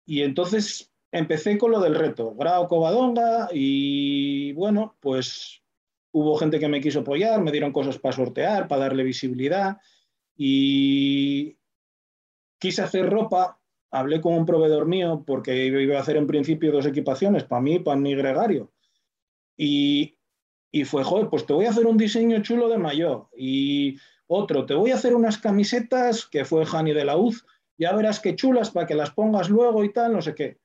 Y 0.04 0.22
entonces 0.22 0.87
empecé 1.12 1.58
con 1.58 1.70
lo 1.70 1.80
del 1.80 1.94
reto, 1.94 2.34
grado 2.34 2.68
Covadonga, 2.68 3.48
y 3.52 4.52
bueno, 4.52 4.96
pues 5.00 5.62
hubo 6.12 6.36
gente 6.36 6.58
que 6.58 6.68
me 6.68 6.80
quiso 6.80 7.00
apoyar, 7.00 7.40
me 7.42 7.52
dieron 7.52 7.72
cosas 7.72 7.98
para 7.98 8.16
sortear, 8.16 8.68
para 8.68 8.82
darle 8.82 9.02
visibilidad, 9.02 9.78
y 10.36 11.58
quise 12.58 12.82
hacer 12.82 13.08
ropa, 13.08 13.60
hablé 13.90 14.20
con 14.20 14.34
un 14.34 14.46
proveedor 14.46 14.86
mío 14.86 15.24
porque 15.26 15.66
iba 15.66 15.96
a 15.96 16.00
hacer 16.00 16.16
en 16.16 16.26
principio 16.26 16.72
dos 16.72 16.86
equipaciones, 16.86 17.44
para 17.44 17.62
mí 17.62 17.74
y 17.74 17.78
para 17.80 17.98
mi 17.98 18.14
gregario. 18.14 18.72
Y, 19.56 20.16
y 20.70 20.84
fue, 20.84 21.02
joder, 21.02 21.28
pues 21.28 21.46
te 21.46 21.52
voy 21.52 21.66
a 21.66 21.70
hacer 21.70 21.86
un 21.86 21.96
diseño 21.96 22.42
chulo 22.42 22.68
de 22.68 22.78
mayor. 22.78 23.28
Y 23.36 23.98
otro, 24.26 24.66
te 24.66 24.74
voy 24.74 24.90
a 24.90 24.94
hacer 24.94 25.14
unas 25.14 25.38
camisetas, 25.38 26.26
que 26.26 26.44
fue 26.44 26.66
Jani 26.66 26.92
de 26.92 27.04
la 27.04 27.16
UZ, 27.16 27.44
ya 27.78 27.92
verás 27.94 28.20
qué 28.20 28.36
chulas 28.36 28.70
para 28.70 28.86
que 28.86 28.94
las 28.94 29.10
pongas 29.10 29.48
luego 29.48 29.82
y 29.84 29.92
tal, 29.92 30.12
no 30.12 30.22
sé 30.22 30.34
qué. 30.34 30.58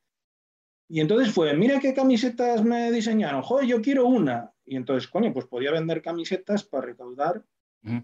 Y 0.88 1.00
entonces 1.00 1.34
fue, 1.34 1.54
mira 1.56 1.80
qué 1.80 1.94
camisetas 1.94 2.64
me 2.64 2.92
diseñaron, 2.92 3.42
joder, 3.42 3.68
yo 3.68 3.82
quiero 3.82 4.06
una. 4.06 4.54
Y 4.66 4.76
entonces, 4.76 5.10
coño, 5.10 5.34
pues 5.34 5.46
podía 5.46 5.72
vender 5.72 6.02
camisetas 6.02 6.64
para 6.64 6.86
recaudar, 6.86 7.44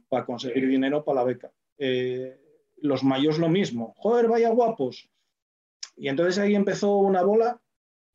para 0.10 0.26
conseguir 0.26 0.68
dinero 0.68 1.04
para 1.04 1.22
la 1.22 1.24
beca. 1.26 1.52
Eh, 1.78 2.38
los 2.78 3.04
mayos 3.04 3.40
lo 3.40 3.50
mismo, 3.50 3.94
joder, 3.98 4.28
vaya 4.28 4.50
guapos. 4.50 5.10
Y 5.96 6.08
entonces 6.08 6.38
ahí 6.40 6.56
empezó 6.56 6.98
una 6.98 7.24
bola 7.24 7.62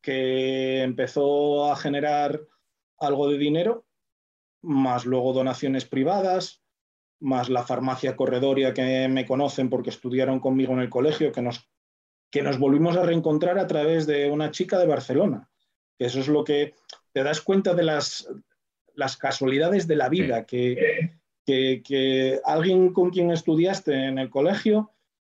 que 0.00 0.82
empezó 0.82 1.70
a 1.70 1.76
generar 1.76 2.40
algo 2.98 3.28
de 3.28 3.38
dinero, 3.38 3.86
más 4.62 5.06
luego 5.06 5.32
donaciones 5.32 5.84
privadas, 5.84 6.62
más 7.20 7.48
la 7.48 7.62
farmacia 7.62 8.16
corredoria 8.16 8.74
que 8.74 9.08
me 9.08 9.26
conocen 9.26 9.70
porque 9.70 9.90
estudiaron 9.90 10.40
conmigo 10.40 10.72
en 10.74 10.80
el 10.80 10.90
colegio, 10.90 11.32
que 11.32 11.42
nos, 11.42 11.70
que 12.34 12.42
nos 12.42 12.58
volvimos 12.58 12.96
a 12.96 13.04
reencontrar 13.04 13.60
a 13.60 13.68
través 13.68 14.08
de 14.08 14.28
una 14.28 14.50
chica 14.50 14.76
de 14.76 14.88
Barcelona. 14.88 15.48
Eso 16.00 16.18
es 16.18 16.26
lo 16.26 16.42
que 16.42 16.74
te 17.12 17.22
das 17.22 17.40
cuenta 17.40 17.74
de 17.74 17.84
las, 17.84 18.28
las 18.96 19.16
casualidades 19.16 19.86
de 19.86 19.94
la 19.94 20.08
vida, 20.08 20.44
que, 20.44 21.12
que, 21.46 22.40
alguien 22.44 22.92
con 22.92 23.10
quien 23.10 23.30
estudiaste 23.30 24.06
en 24.06 24.18
el 24.18 24.30
colegio, 24.30 24.90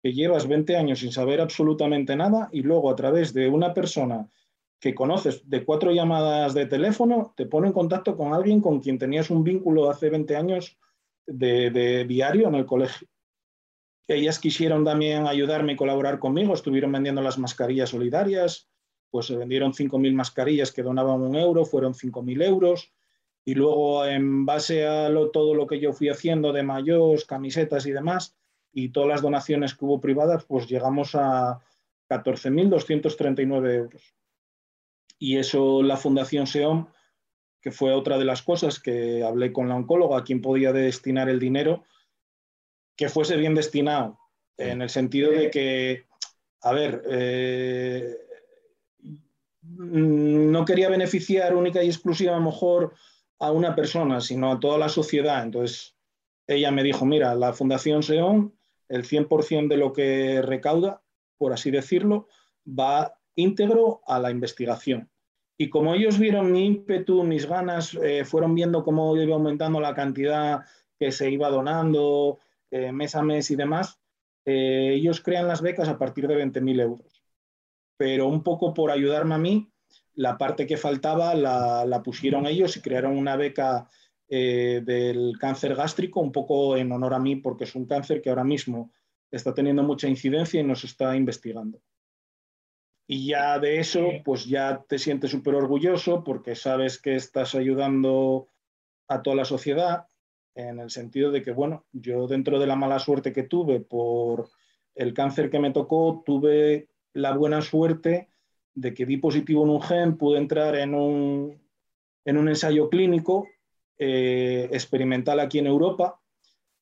que 0.02 0.14
llevas 0.14 0.48
20 0.48 0.74
años 0.74 1.00
sin 1.00 1.12
saber 1.12 1.42
absolutamente 1.42 2.16
nada 2.16 2.48
y 2.50 2.62
luego 2.62 2.90
a 2.90 2.96
través 2.96 3.34
de 3.34 3.46
una 3.50 3.74
persona 3.74 4.30
que 4.80 4.94
conoces 4.94 5.46
de 5.50 5.66
cuatro 5.66 5.92
llamadas 5.92 6.54
de 6.54 6.64
teléfono, 6.64 7.34
te 7.36 7.44
pone 7.44 7.66
en 7.66 7.74
contacto 7.74 8.16
con 8.16 8.32
alguien 8.32 8.62
con 8.62 8.80
quien 8.80 8.96
tenías 8.96 9.28
un 9.28 9.44
vínculo 9.44 9.90
hace 9.90 10.08
20 10.08 10.34
años 10.34 10.78
de, 11.26 12.06
diario 12.08 12.48
en 12.48 12.54
el 12.54 12.64
colegio. 12.64 13.06
Ellas 14.08 14.38
quisieron 14.38 14.84
también 14.84 15.26
ayudarme 15.26 15.72
y 15.72 15.76
colaborar 15.76 16.18
conmigo, 16.18 16.54
estuvieron 16.54 16.92
vendiendo 16.92 17.22
las 17.22 17.38
mascarillas 17.38 17.90
solidarias, 17.90 18.68
pues 19.10 19.26
se 19.26 19.36
vendieron 19.36 19.72
5.000 19.72 20.12
mascarillas 20.12 20.72
que 20.72 20.82
donaban 20.82 21.20
un 21.20 21.36
euro, 21.36 21.64
fueron 21.64 21.94
5.000 21.94 22.44
euros 22.44 22.92
y 23.44 23.54
luego 23.54 24.04
en 24.04 24.44
base 24.44 24.86
a 24.86 25.08
todo 25.32 25.54
lo 25.54 25.66
que 25.66 25.80
yo 25.80 25.92
fui 25.92 26.08
haciendo 26.08 26.52
de 26.52 26.62
mayos, 26.62 27.24
camisetas 27.24 27.86
y 27.86 27.92
demás, 27.92 28.36
y 28.72 28.90
todas 28.90 29.08
las 29.08 29.22
donaciones 29.22 29.74
que 29.74 29.84
hubo 29.84 30.00
privadas, 30.00 30.44
pues 30.44 30.68
llegamos 30.68 31.14
a 31.14 31.60
14.239 32.08 33.74
euros. 33.74 34.14
Y 35.18 35.38
eso 35.38 35.82
la 35.82 35.96
Fundación 35.96 36.46
SEOM, 36.46 36.88
que 37.60 37.70
fue 37.70 37.94
otra 37.94 38.18
de 38.18 38.24
las 38.24 38.42
cosas 38.42 38.80
que 38.80 39.22
hablé 39.24 39.52
con 39.52 39.68
la 39.68 39.76
oncóloga, 39.76 40.18
a 40.18 40.24
quien 40.24 40.42
podía 40.42 40.72
destinar 40.72 41.28
el 41.28 41.38
dinero, 41.38 41.84
que 42.96 43.08
fuese 43.08 43.36
bien 43.36 43.54
destinado, 43.54 44.18
en 44.56 44.82
el 44.82 44.90
sentido 44.90 45.30
de 45.30 45.50
que, 45.50 46.06
a 46.62 46.72
ver, 46.72 47.02
eh, 47.10 48.16
no 49.62 50.64
quería 50.64 50.88
beneficiar 50.88 51.54
única 51.54 51.82
y 51.82 51.88
exclusiva 51.88 52.32
a 52.32 52.38
lo 52.38 52.44
mejor 52.44 52.94
a 53.38 53.52
una 53.52 53.74
persona, 53.74 54.20
sino 54.20 54.52
a 54.52 54.60
toda 54.60 54.78
la 54.78 54.88
sociedad. 54.88 55.42
Entonces, 55.42 55.94
ella 56.46 56.70
me 56.70 56.82
dijo, 56.82 57.04
mira, 57.04 57.34
la 57.34 57.52
Fundación 57.52 58.02
SEON, 58.02 58.54
el 58.88 59.04
100% 59.04 59.68
de 59.68 59.76
lo 59.76 59.92
que 59.92 60.40
recauda, 60.42 61.02
por 61.36 61.52
así 61.52 61.70
decirlo, 61.70 62.28
va 62.66 63.18
íntegro 63.34 64.00
a 64.06 64.18
la 64.18 64.30
investigación. 64.30 65.10
Y 65.58 65.70
como 65.70 65.94
ellos 65.94 66.18
vieron 66.18 66.52
mi 66.52 66.66
ímpetu, 66.66 67.22
mis 67.24 67.46
ganas, 67.46 67.94
eh, 67.94 68.24
fueron 68.24 68.54
viendo 68.54 68.84
cómo 68.84 69.16
iba 69.16 69.34
aumentando 69.34 69.80
la 69.80 69.94
cantidad 69.94 70.64
que 70.98 71.12
se 71.12 71.30
iba 71.30 71.50
donando 71.50 72.38
eh, 72.76 72.92
mes 72.92 73.14
a 73.14 73.22
mes 73.22 73.50
y 73.50 73.56
demás, 73.56 74.00
eh, 74.44 74.92
ellos 74.94 75.20
crean 75.20 75.48
las 75.48 75.60
becas 75.60 75.88
a 75.88 75.98
partir 75.98 76.28
de 76.28 76.36
20.000 76.36 76.80
euros. 76.80 77.22
Pero 77.96 78.26
un 78.26 78.42
poco 78.42 78.74
por 78.74 78.90
ayudarme 78.90 79.34
a 79.34 79.38
mí, 79.38 79.72
la 80.14 80.38
parte 80.38 80.66
que 80.66 80.76
faltaba 80.76 81.34
la, 81.34 82.02
pusieron 82.02 82.46
ellos 82.46 82.76
y 82.76 82.80
crearon 82.80 83.16
una 83.16 83.36
beca 83.36 83.88
eh, 84.28 84.82
del 84.84 85.34
cáncer 85.38 85.74
gástrico, 85.74 86.20
un 86.20 86.32
poco 86.32 86.76
en 86.76 86.92
honor 86.92 87.14
a 87.14 87.18
mí, 87.18 87.36
porque 87.36 87.64
es 87.64 87.74
un 87.74 87.86
cáncer 87.86 88.22
que 88.22 88.28
ahora 88.28 88.44
mismo 88.44 88.92
está 89.30 89.52
teniendo 89.52 89.82
mucha 89.82 90.08
incidencia 90.08 90.60
y 90.60 90.64
nos 90.64 90.84
está 90.84 91.16
investigando. 91.16 91.80
Y 93.08 93.28
ya 93.28 93.58
de 93.58 93.78
eso, 93.78 94.08
pues 94.24 94.46
ya 94.46 94.84
te 94.88 94.98
sientes 94.98 95.30
súper 95.30 95.54
orgulloso 95.54 96.24
porque 96.24 96.54
sabes 96.54 97.00
que 97.00 97.14
estás 97.14 97.54
ayudando 97.54 98.48
a 99.08 99.22
toda 99.22 99.36
la 99.36 99.44
sociedad 99.44 100.06
en 100.56 100.80
el 100.80 100.90
sentido 100.90 101.30
de 101.30 101.42
que, 101.42 101.52
bueno, 101.52 101.84
yo 101.92 102.26
dentro 102.26 102.58
de 102.58 102.66
la 102.66 102.76
mala 102.76 102.98
suerte 102.98 103.32
que 103.32 103.42
tuve 103.42 103.80
por 103.80 104.48
el 104.94 105.12
cáncer 105.12 105.50
que 105.50 105.60
me 105.60 105.70
tocó, 105.70 106.22
tuve 106.24 106.88
la 107.12 107.36
buena 107.36 107.60
suerte 107.60 108.30
de 108.74 108.94
que 108.94 109.04
di 109.04 109.18
positivo 109.18 109.64
en 109.64 109.70
un 109.70 109.82
gen, 109.82 110.16
pude 110.16 110.38
entrar 110.38 110.74
en 110.76 110.94
un, 110.94 111.60
en 112.24 112.36
un 112.38 112.48
ensayo 112.48 112.88
clínico 112.88 113.46
eh, 113.98 114.68
experimental 114.72 115.40
aquí 115.40 115.58
en 115.58 115.66
Europa, 115.66 116.20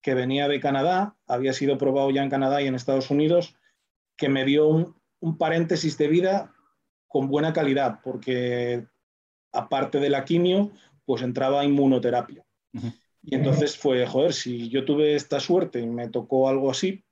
que 0.01 0.15
venía 0.15 0.47
de 0.47 0.61
Canadá, 0.61 1.17
había 1.27 1.53
sido 1.53 1.77
probado 1.77 2.11
ya 2.11 2.23
en 2.23 2.31
Canadá 2.31 2.63
y 2.63 2.69
en 2.69 2.77
Estados 2.77 3.11
Unidos, 3.11 3.57
que 4.17 4.29
me 4.29 4.45
dio 4.45 4.69
un, 4.69 5.39
paréntesis 5.39 5.99
de 5.99 6.07
vida 6.07 6.55
con 7.09 7.29
buena 7.29 7.53
calidad, 7.53 8.01
porque 8.05 8.87
aparte 9.53 9.99
de 9.99 10.11
la 10.11 10.25
quimio, 10.25 10.71
pues 11.07 11.23
entraba 11.23 11.65
inmunoterapia. 11.65 12.45
Y 13.27 13.35
entonces 13.37 13.77
fue, 13.77 14.07
joder, 14.07 14.35
si 14.35 14.69
yo 14.69 14.85
tuve 14.85 15.15
esta 15.15 15.41
suerte 15.41 15.81
y 15.81 15.87
me 15.87 16.09
tocó 16.09 16.49
algo 16.49 16.71
así, 16.71 17.05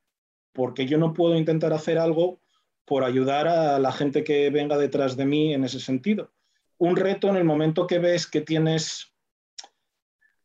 porque 0.52 0.84
yo 0.84 0.98
no 0.98 1.14
puedo 1.14 1.36
intentar 1.36 1.72
hacer 1.72 1.98
algo 1.98 2.40
por 2.84 3.04
ayudar 3.04 3.48
a 3.48 3.78
la 3.78 3.92
gente 3.92 4.22
que 4.22 4.50
venga 4.50 4.76
detrás 4.76 5.16
de 5.16 5.24
mí 5.24 5.54
en 5.54 5.64
ese 5.64 5.80
sentido. 5.80 6.30
Un 6.76 6.96
reto 6.96 7.28
en 7.28 7.36
el 7.36 7.44
momento 7.44 7.86
que 7.86 7.98
ves 7.98 8.26
que 8.26 8.42
tienes, 8.42 9.14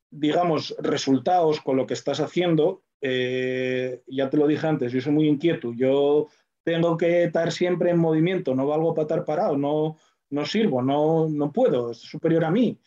digamos, 0.10 0.73
resultados 0.80 1.60
con 1.60 1.75
lo 1.75 1.86
que 1.86 1.95
estás 1.95 2.21
haciendo, 2.21 2.84
eh, 3.01 4.03
ya 4.08 4.30
te 4.30 4.38
lo 4.38 4.47
dije 4.47 4.65
antes, 4.65 4.93
yo 4.93 5.01
soy 5.01 5.12
muy 5.12 5.27
inquieto, 5.27 5.73
yo 5.73 6.27
tengo 6.63 6.95
que 6.95 7.23
estar 7.25 7.51
siempre 7.51 7.89
en 7.89 7.97
movimiento, 7.97 8.56
no 8.56 8.65
valgo 8.65 8.93
para 8.93 9.03
estar 9.03 9.25
parado, 9.25 9.58
no, 9.58 9.97
no 10.30 10.45
sirvo, 10.45 10.82
no, 10.82 11.27
no 11.27 11.51
puedo, 11.51 11.91
es 11.91 11.97
superior 11.97 12.45
a 12.45 12.51
mí. 12.51 12.80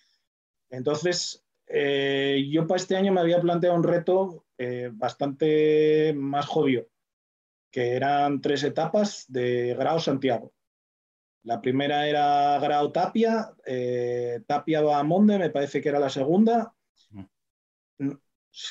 Entonces, 0.71 1.45
eh, 1.73 2.49
yo 2.51 2.67
para 2.67 2.81
este 2.81 2.97
año 2.97 3.13
me 3.13 3.21
había 3.21 3.41
planteado 3.41 3.77
un 3.77 3.85
reto 3.85 4.45
eh, 4.59 4.91
bastante 4.93 6.13
más 6.17 6.47
jodido 6.47 6.87
que 7.71 7.95
eran 7.95 8.41
tres 8.41 8.65
etapas 8.65 9.25
de 9.29 9.77
Grau 9.79 10.01
Santiago. 10.01 10.53
La 11.45 11.61
primera 11.61 12.09
era 12.09 12.59
Grau 12.59 12.91
Tapia, 12.91 13.55
eh, 13.65 14.41
Tapia 14.47 14.83
Bahamonde, 14.83 15.39
me 15.39 15.51
parece 15.51 15.81
que 15.81 15.89
era 15.89 16.01
la 16.01 16.11
segunda. 16.11 16.75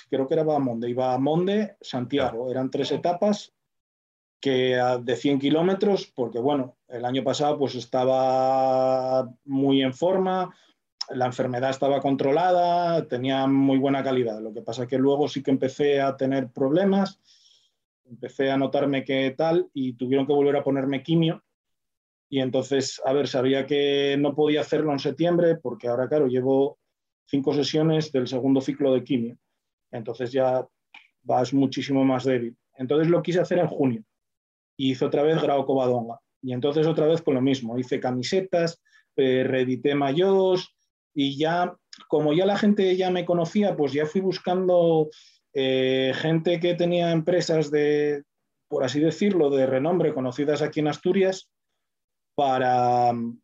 Creo 0.09 0.27
que 0.27 0.33
era 0.33 0.43
Bahamonde 0.43 0.89
y 0.89 0.93
Bahamonde, 0.93 1.77
Santiago. 1.79 2.51
Eran 2.51 2.69
tres 2.69 2.91
etapas 2.91 3.53
que 4.41 4.77
de 5.01 5.15
100 5.15 5.39
kilómetros, 5.39 6.11
porque 6.13 6.39
bueno, 6.39 6.77
el 6.87 7.05
año 7.05 7.23
pasado 7.23 7.57
pues 7.57 7.75
estaba 7.75 9.29
muy 9.45 9.81
en 9.81 9.93
forma, 9.93 10.53
la 11.11 11.25
enfermedad 11.25 11.69
estaba 11.69 12.01
controlada, 12.01 13.07
tenía 13.07 13.47
muy 13.47 13.77
buena 13.77 14.03
calidad. 14.03 14.41
Lo 14.41 14.53
que 14.53 14.61
pasa 14.61 14.83
es 14.83 14.89
que 14.89 14.97
luego 14.97 15.27
sí 15.27 15.41
que 15.41 15.51
empecé 15.51 16.01
a 16.01 16.15
tener 16.17 16.49
problemas 16.51 17.19
empecé 18.09 18.51
a 18.51 18.57
notarme 18.57 19.03
que 19.03 19.33
tal 19.37 19.69
y 19.73 19.93
tuvieron 19.93 20.25
que 20.25 20.33
volver 20.33 20.55
a 20.57 20.63
ponerme 20.63 21.03
quimio 21.03 21.43
Y 22.29 22.39
entonces, 22.39 23.01
a 23.05 23.13
ver, 23.13 23.27
sabía 23.27 23.65
que 23.65 24.15
no 24.19 24.35
podía 24.35 24.61
hacerlo 24.61 24.91
en 24.91 24.99
septiembre 24.99 25.55
porque 25.55 25.87
ahora, 25.87 26.07
claro, 26.07 26.27
llevo 26.27 26.77
cinco 27.25 27.53
sesiones 27.53 28.11
del 28.11 28.27
segundo 28.27 28.61
ciclo 28.61 28.93
de 28.93 29.03
quimio. 29.03 29.37
Entonces 29.91 30.31
ya 30.31 30.67
vas 31.23 31.53
muchísimo 31.53 32.03
más 32.03 32.25
débil. 32.25 32.55
Entonces 32.75 33.09
lo 33.09 33.21
quise 33.21 33.39
hacer 33.39 33.59
en 33.59 33.67
junio 33.67 34.03
y 34.77 34.91
hice 34.91 35.05
otra 35.05 35.23
vez 35.23 35.41
grado 35.41 35.65
Covadonga. 35.65 36.19
Y 36.41 36.53
entonces 36.53 36.87
otra 36.87 37.07
vez 37.07 37.21
con 37.21 37.33
lo 37.33 37.41
mismo, 37.41 37.77
hice 37.77 37.99
camisetas, 37.99 38.81
eh, 39.15 39.43
reedité 39.43 39.95
mayos 39.95 40.75
y 41.13 41.37
ya, 41.37 41.75
como 42.07 42.33
ya 42.33 42.45
la 42.45 42.57
gente 42.57 42.95
ya 42.95 43.11
me 43.11 43.25
conocía, 43.25 43.75
pues 43.75 43.93
ya 43.93 44.05
fui 44.05 44.21
buscando 44.21 45.09
eh, 45.53 46.13
gente 46.15 46.59
que 46.59 46.75
tenía 46.75 47.11
empresas 47.11 47.71
de, 47.71 48.23
por 48.67 48.83
así 48.83 48.99
decirlo, 48.99 49.49
de 49.49 49.65
renombre 49.65 50.13
conocidas 50.13 50.61
aquí 50.61 50.79
en 50.79 50.87
Asturias 50.87 51.49
para 52.35 53.11
mm, 53.13 53.41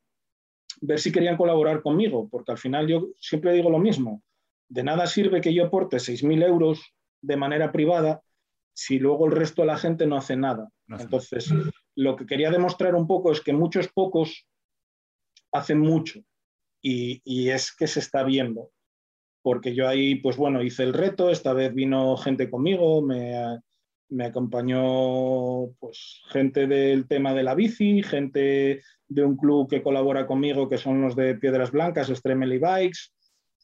ver 0.82 1.00
si 1.00 1.12
querían 1.12 1.38
colaborar 1.38 1.82
conmigo, 1.82 2.30
porque 2.30 2.52
al 2.52 2.58
final 2.58 2.88
yo 2.88 3.08
siempre 3.20 3.54
digo 3.54 3.70
lo 3.70 3.80
mismo, 3.80 4.22
de 4.70 4.84
nada 4.84 5.08
sirve 5.08 5.42
que 5.42 5.54
yo 5.54 5.66
aporte 5.66 5.98
6.000 5.98 6.46
euros 6.46 6.94
de 7.22 7.38
manera 7.38 7.72
privada 7.72 8.22
si 8.74 9.00
luego 9.00 9.26
el 9.26 9.32
resto 9.32 9.62
de 9.62 9.68
la 9.68 9.78
gente 9.78 10.06
no 10.06 10.18
hace 10.18 10.36
nada. 10.36 10.70
Entonces, 10.88 11.52
lo 11.96 12.16
que 12.16 12.26
quería 12.26 12.52
demostrar 12.52 12.94
un 12.94 13.08
poco 13.08 13.32
es 13.32 13.42
que 13.42 13.54
muchos 13.54 13.88
pocos 13.88 14.46
hacen 15.52 15.80
mucho 15.80 16.20
y, 16.88 17.50
es 17.50 17.76
que 17.76 17.88
se 17.88 18.00
está 18.00 18.24
viendo. 18.24 18.72
Porque 19.42 19.74
yo 19.74 19.88
ahí, 19.88 20.16
pues 20.16 20.38
bueno, 20.38 20.64
hice 20.64 20.84
el 20.84 20.94
reto, 20.94 21.30
esta 21.30 21.54
vez 21.54 21.74
vino 21.74 22.18
gente 22.18 22.50
conmigo, 22.50 23.02
me, 23.02 23.60
me 24.10 24.26
acompañó 24.26 25.72
pues 25.80 26.22
gente 26.30 26.68
del 26.68 27.08
tema 27.08 27.34
de 27.34 27.44
la 27.44 27.56
bici, 27.56 28.04
gente 28.04 28.82
de 29.08 29.24
un 29.24 29.38
club 29.38 29.70
que 29.70 29.84
colabora 29.84 30.26
conmigo, 30.26 30.70
que 30.70 30.78
son 30.78 31.02
los 31.02 31.16
de 31.16 31.36
Piedras 31.36 31.72
Blancas, 31.72 32.10
Extremely 32.10 32.58
Bikes, 32.58 33.12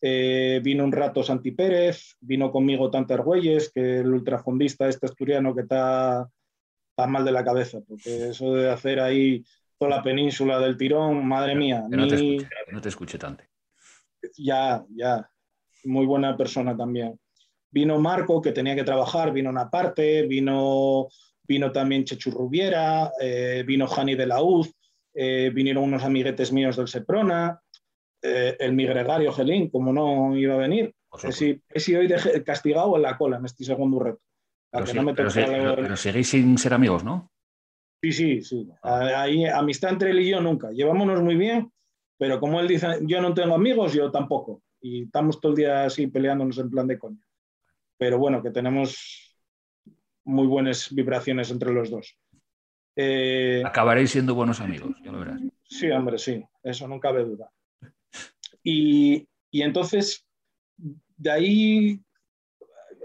eh, 0.02 0.60
vino 0.64 0.84
un 0.84 0.92
rato 0.92 1.24
Santi 1.24 1.52
Pérez, 1.52 2.16
vino 2.22 2.52
conmigo 2.52 2.90
Tante 2.90 3.14
Argüelles, 3.14 3.72
que 3.72 4.00
el 4.00 4.14
ultrafondista 4.14 4.88
este 4.88 5.06
asturiano 5.06 5.54
que 5.54 5.62
está, 5.62 6.28
mal 7.08 7.26
de 7.26 7.32
la 7.32 7.44
cabeza, 7.44 7.80
porque 7.88 8.30
eso 8.30 8.54
de 8.54 8.70
hacer 8.70 9.00
ahí 9.00 9.44
toda 9.82 9.98
la 9.98 10.04
península 10.04 10.60
del 10.60 10.78
tirón, 10.78 11.28
madre 11.28 11.56
mía. 11.56 11.84
no, 11.90 12.08
te 12.08 12.14
escuche, 12.14 12.50
no 12.72 12.82
te 12.82 12.90
escuche 12.90 13.18
tanto. 13.18 13.44
Ya, 14.38 14.86
ya. 14.96 15.28
Muy 15.86 16.06
buena 16.06 16.38
persona 16.38 16.78
también. 16.78 17.20
Vino 17.72 18.00
Marco, 18.00 18.44
que 18.44 18.52
tenía 18.52 18.76
que 18.76 18.84
trabajar, 18.84 19.34
vino 19.34 19.50
una 19.50 19.72
parte, 19.72 20.28
vino, 20.28 21.08
vino 21.42 21.72
también 21.72 22.04
Chechu 22.04 22.30
Rubiera, 22.30 23.12
eh, 23.20 23.64
vino 23.66 23.88
Jani 23.88 24.14
de 24.14 24.28
la 24.28 24.44
UZ, 24.44 24.72
eh, 25.16 25.50
vinieron 25.52 25.86
unos 25.86 26.04
amiguetes 26.04 26.52
míos 26.52 26.78
del 26.78 26.88
Seprona, 26.88 27.60
eh, 28.22 28.56
el 28.60 28.74
mi 28.74 28.86
gregario 28.86 29.34
Gelín, 29.34 29.72
como 29.72 29.92
no 29.92 30.38
iba 30.38 30.54
a 30.54 30.58
venir. 30.58 30.94
He 31.24 31.32
si 31.80 31.96
hoy 31.96 32.08
castigado 32.46 32.98
en 32.98 33.02
la 33.02 33.18
cola 33.18 33.38
en 33.38 33.46
este 33.46 33.64
segundo 33.64 33.98
reto. 33.98 34.22
Pero, 34.72 35.98
seguís 35.98 36.30
sin 36.30 36.60
ser 36.60 36.76
amigos, 36.76 37.04
¿no? 37.04 37.32
Sí, 38.02 38.12
sí, 38.12 38.42
sí. 38.42 38.68
Ahí, 38.82 39.46
amistad 39.46 39.92
entre 39.92 40.12
él 40.12 40.20
y 40.20 40.30
yo 40.30 40.42
nunca. 40.42 40.72
Llevámonos 40.72 41.22
muy 41.22 41.36
bien, 41.36 41.72
pero 42.18 42.40
como 42.40 42.60
él 42.60 42.68
dice, 42.68 42.88
yo 43.04 43.22
no 43.22 43.34
tengo 43.34 43.56
amigos, 43.56 43.94
yo 43.94 44.12
tampoco. 44.12 44.64
Y 44.82 45.04
estamos 45.04 45.40
todo 45.40 45.52
el 45.52 45.58
día 45.58 45.86
así 45.86 46.08
peleándonos 46.08 46.58
en 46.58 46.70
plan 46.70 46.88
de 46.88 46.98
coña. 46.98 47.24
Pero 47.98 48.18
bueno, 48.18 48.42
que 48.42 48.50
tenemos 48.50 49.38
muy 50.24 50.48
buenas 50.48 50.94
vibraciones 50.94 51.52
entre 51.52 51.72
los 51.72 51.90
dos. 51.92 52.18
Eh, 52.96 53.64
Acabaréis 53.66 54.12
siendo 54.12 54.36
buenos 54.36 54.60
amigos, 54.60 54.96
ya 55.04 55.12
lo 55.12 55.20
verás. 55.20 55.42
Sí, 55.64 55.90
hombre, 55.92 56.18
sí, 56.18 56.44
eso 56.64 56.88
no 56.88 57.00
cabe 57.00 57.24
duda. 57.24 57.52
Y, 58.64 59.28
entonces, 59.52 60.28
de 60.78 61.32
ahí 61.32 62.02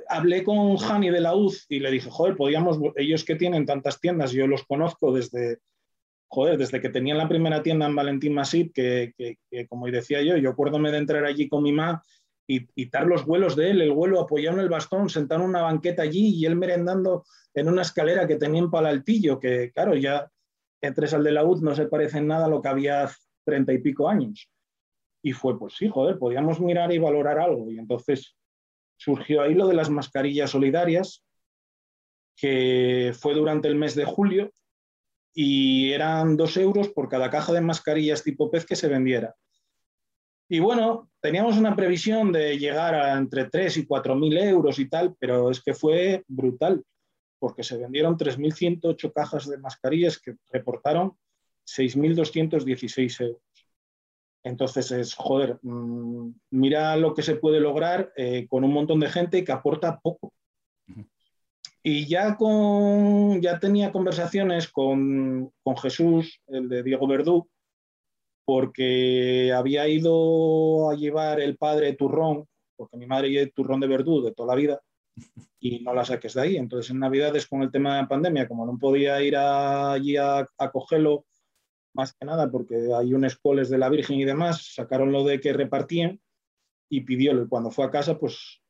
hablé 0.09 0.45
con 0.45 0.77
Jani 0.77 1.11
de 1.11 1.21
la 1.21 1.35
UZ 1.35 1.67
y 1.69 1.81
le 1.81 1.91
dije, 1.91 2.11
joder, 2.11 2.37
podíamos, 2.37 2.79
ellos 2.97 3.25
que 3.25 3.37
tienen 3.37 3.67
tantas 3.67 4.01
tiendas, 4.01 4.33
yo 4.33 4.47
los 4.47 4.65
conozco 4.65 5.13
desde, 5.13 5.59
joder, 6.29 6.59
desde 6.59 6.81
que 6.81 6.89
tenían 6.89 7.19
la 7.19 7.29
primera 7.29 7.63
tienda 7.63 7.87
en 7.87 7.95
Valentín 7.95 8.35
Masip, 8.35 8.73
que, 8.73 9.15
como 9.69 9.87
decía 9.87 10.23
yo, 10.23 10.37
yo 10.37 10.51
acuérdome 10.51 10.91
de 10.91 10.99
entrar 10.99 11.25
allí 11.25 11.49
con 11.49 11.63
mi 11.63 11.73
mamá 11.73 12.03
y, 12.49 12.67
y 12.75 12.91
los 13.07 13.27
vuelos 13.27 13.57
de 13.57 13.71
él, 13.71 13.83
el 13.83 13.93
vuelo 13.93 14.21
apoyado 14.21 14.57
en 14.57 14.63
el 14.63 14.69
bastón, 14.69 15.09
sentado 15.09 15.43
en 15.43 15.49
una 15.49 15.63
banqueta 15.63 16.03
allí 16.03 16.35
y 16.37 16.47
él 16.47 16.57
merendando 16.57 17.25
en 17.55 17.69
una 17.69 17.83
escalera 17.83 18.27
que 18.27 18.37
tenía 18.37 18.61
en 18.61 18.71
Palaltillo, 18.71 19.41
que 19.41 19.73
claro, 19.73 19.95
ya 19.95 20.31
entre 20.81 21.09
al 21.09 21.25
de 21.25 21.33
la 21.33 21.45
UZ 21.45 21.63
no 21.63 21.75
se 21.75 21.87
parece 21.87 22.19
en 22.19 22.29
nada 22.29 22.47
a 22.47 22.49
lo 22.49 22.63
que 22.63 22.69
había 22.69 23.11
treinta 23.45 23.73
y 23.73 23.79
pico 23.79 24.09
años. 24.09 24.49
Y 25.23 25.33
fue, 25.33 25.59
pues 25.59 25.75
sí, 25.77 25.89
joder, 25.89 26.19
podíamos 26.19 26.61
mirar 26.61 26.93
y 26.93 26.99
valorar 26.99 27.39
algo. 27.39 27.71
Y 27.71 27.79
entonces 27.79 28.37
surgió 28.97 29.43
ahí 29.43 29.55
lo 29.55 29.67
de 29.69 29.75
las 29.75 29.91
mascarillas 29.91 30.51
solidarias, 30.51 31.25
que 32.37 33.13
fue 33.19 33.35
durante 33.35 33.69
el 33.69 33.77
mes 33.77 33.95
de 33.95 34.05
julio 34.05 34.53
y 35.35 35.93
eran 35.93 36.37
dos 36.37 36.57
euros 36.57 36.89
por 36.89 37.09
cada 37.09 37.31
caja 37.31 37.53
de 37.53 37.61
mascarillas 37.61 38.23
tipo 38.23 38.51
pez 38.51 38.65
que 38.65 38.77
se 38.77 38.89
vendiera. 38.89 39.35
Y 40.49 40.61
bueno, 40.61 41.11
teníamos 41.21 41.57
una 41.57 41.75
previsión 41.75 42.31
de 42.33 42.57
llegar 42.57 42.95
a 42.95 43.19
entre 43.19 43.51
3 43.51 43.79
y 43.79 43.87
4 43.87 44.15
mil 44.15 44.37
euros 44.39 44.79
y 44.79 44.89
tal, 44.89 45.17
pero 45.19 45.51
es 45.51 45.61
que 45.61 45.75
fue 45.75 46.25
brutal, 46.29 46.85
porque 47.39 47.65
se 47.65 47.77
vendieron 47.77 48.17
3.108 48.17 49.13
cajas 49.13 49.49
de 49.49 49.59
mascarillas 49.59 50.19
que 50.19 50.37
reportaron 50.53 51.19
6.216 51.67 53.21
euros. 53.23 53.43
Entonces 54.47 54.93
es, 54.93 55.15
joder, 55.15 55.59
mm, 55.63 56.31
mira 56.51 56.97
lo 56.97 57.15
que 57.15 57.23
se 57.23 57.35
puede 57.35 57.59
lograr 57.59 58.13
eh, 58.17 58.47
con 58.49 58.63
un 58.63 58.73
montón 58.73 59.01
de 59.01 59.09
gente 59.09 59.43
que 59.43 59.51
aporta 59.51 59.99
poco. 59.99 60.33
Y 61.83 62.07
ya, 62.07 62.37
con, 62.37 63.43
ya 63.43 63.59
tenía 63.59 63.91
conversaciones 63.91 64.69
con, 64.69 65.53
Jesús, 65.83 66.41
el 66.47 66.69
de 66.69 66.85
Diego 66.85 67.09
Verdú, 67.09 67.49
porque 68.45 69.53
había 69.53 69.89
ido 69.89 70.91
a 70.91 70.95
llevar 70.95 71.41
el 71.41 71.57
padre 71.57 71.95
turrón, 71.95 72.47
porque 72.77 72.97
mi 72.97 73.07
madre 73.07 73.31
lleva 73.31 73.51
turrón 73.53 73.81
de 73.81 73.89
Verdú 73.89 74.23
de 74.23 74.33
toda 74.33 74.55
la 74.55 74.61
vida, 74.61 74.81
y 75.59 75.81
no 75.81 75.93
la 75.93 76.05
saques 76.05 76.35
de 76.35 76.43
ahí. 76.43 76.57
Entonces 76.57 76.93
en 76.93 77.01
Navidades 77.01 77.49
con 77.49 77.63
el 77.63 77.73
tema 77.73 77.97
de 77.97 78.03
la 78.03 78.09
pandemia, 78.09 78.47
como 78.47 78.65
no 78.65 78.79
podía 78.79 79.21
ir 79.23 79.37
allí 79.37 80.17
a, 80.17 80.49
a 80.57 80.71
cogerlo 80.71 81.25
más 81.97 82.13
que 82.15 82.27
nada 82.27 82.51
porque 82.51 82.91
hay 82.95 83.15
un 83.15 83.25
escoles 83.25 83.69
de 83.69 83.79
la 83.79 83.89
Virgen 83.89 84.21
y 84.21 84.25
demás, 84.25 84.75
sacaron 84.75 85.11
lo 85.11 85.25
de 85.25 85.41
que 85.41 85.53
repartían 85.53 86.21
y 86.89 87.01
pidiólo. 87.01 87.49
Cuando 87.49 87.71
fue 87.71 87.87
a 87.87 87.91
casa, 87.91 88.19
pues 88.19 88.63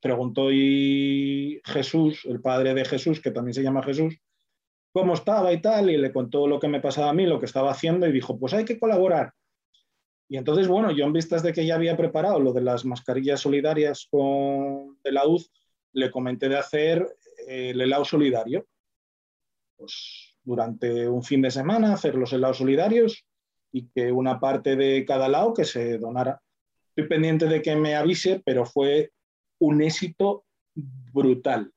preguntó 0.00 0.50
y 0.50 1.60
Jesús, 1.64 2.24
el 2.24 2.40
padre 2.40 2.74
de 2.74 2.84
Jesús, 2.84 3.20
que 3.20 3.30
también 3.30 3.54
se 3.54 3.62
llama 3.62 3.84
Jesús, 3.84 4.18
cómo 4.92 5.14
estaba 5.14 5.52
y 5.52 5.60
tal, 5.60 5.90
y 5.90 5.96
le 5.96 6.12
contó 6.12 6.48
lo 6.48 6.58
que 6.58 6.68
me 6.68 6.80
pasaba 6.80 7.10
a 7.10 7.14
mí, 7.14 7.24
lo 7.24 7.38
que 7.38 7.46
estaba 7.46 7.70
haciendo, 7.70 8.06
y 8.06 8.12
dijo, 8.12 8.38
pues 8.38 8.52
hay 8.52 8.64
que 8.64 8.80
colaborar. 8.80 9.32
Y 10.28 10.38
entonces, 10.38 10.66
bueno, 10.66 10.90
yo 10.90 11.04
en 11.04 11.12
vistas 11.12 11.42
de 11.42 11.52
que 11.52 11.66
ya 11.66 11.74
había 11.74 11.96
preparado 11.96 12.40
lo 12.40 12.52
de 12.52 12.62
las 12.62 12.84
mascarillas 12.84 13.40
solidarias 13.40 14.08
con, 14.10 14.98
de 15.04 15.12
la 15.12 15.22
le 15.92 16.10
comenté 16.10 16.48
de 16.48 16.56
hacer 16.56 17.06
el 17.46 17.80
helado 17.80 18.04
solidario. 18.04 18.66
Pues 19.76 20.31
durante 20.44 21.08
un 21.08 21.22
fin 21.22 21.42
de 21.42 21.50
semana, 21.50 21.94
hacer 21.94 22.14
los 22.14 22.32
helados 22.32 22.58
solidarios 22.58 23.24
y 23.72 23.88
que 23.88 24.12
una 24.12 24.38
parte 24.38 24.76
de 24.76 25.04
cada 25.04 25.28
lado 25.28 25.54
que 25.54 25.64
se 25.64 25.98
donara. 25.98 26.40
Estoy 26.88 27.08
pendiente 27.08 27.46
de 27.46 27.62
que 27.62 27.74
me 27.74 27.94
avise, 27.94 28.42
pero 28.44 28.66
fue 28.66 29.12
un 29.58 29.82
éxito 29.82 30.44
brutal. 30.74 31.72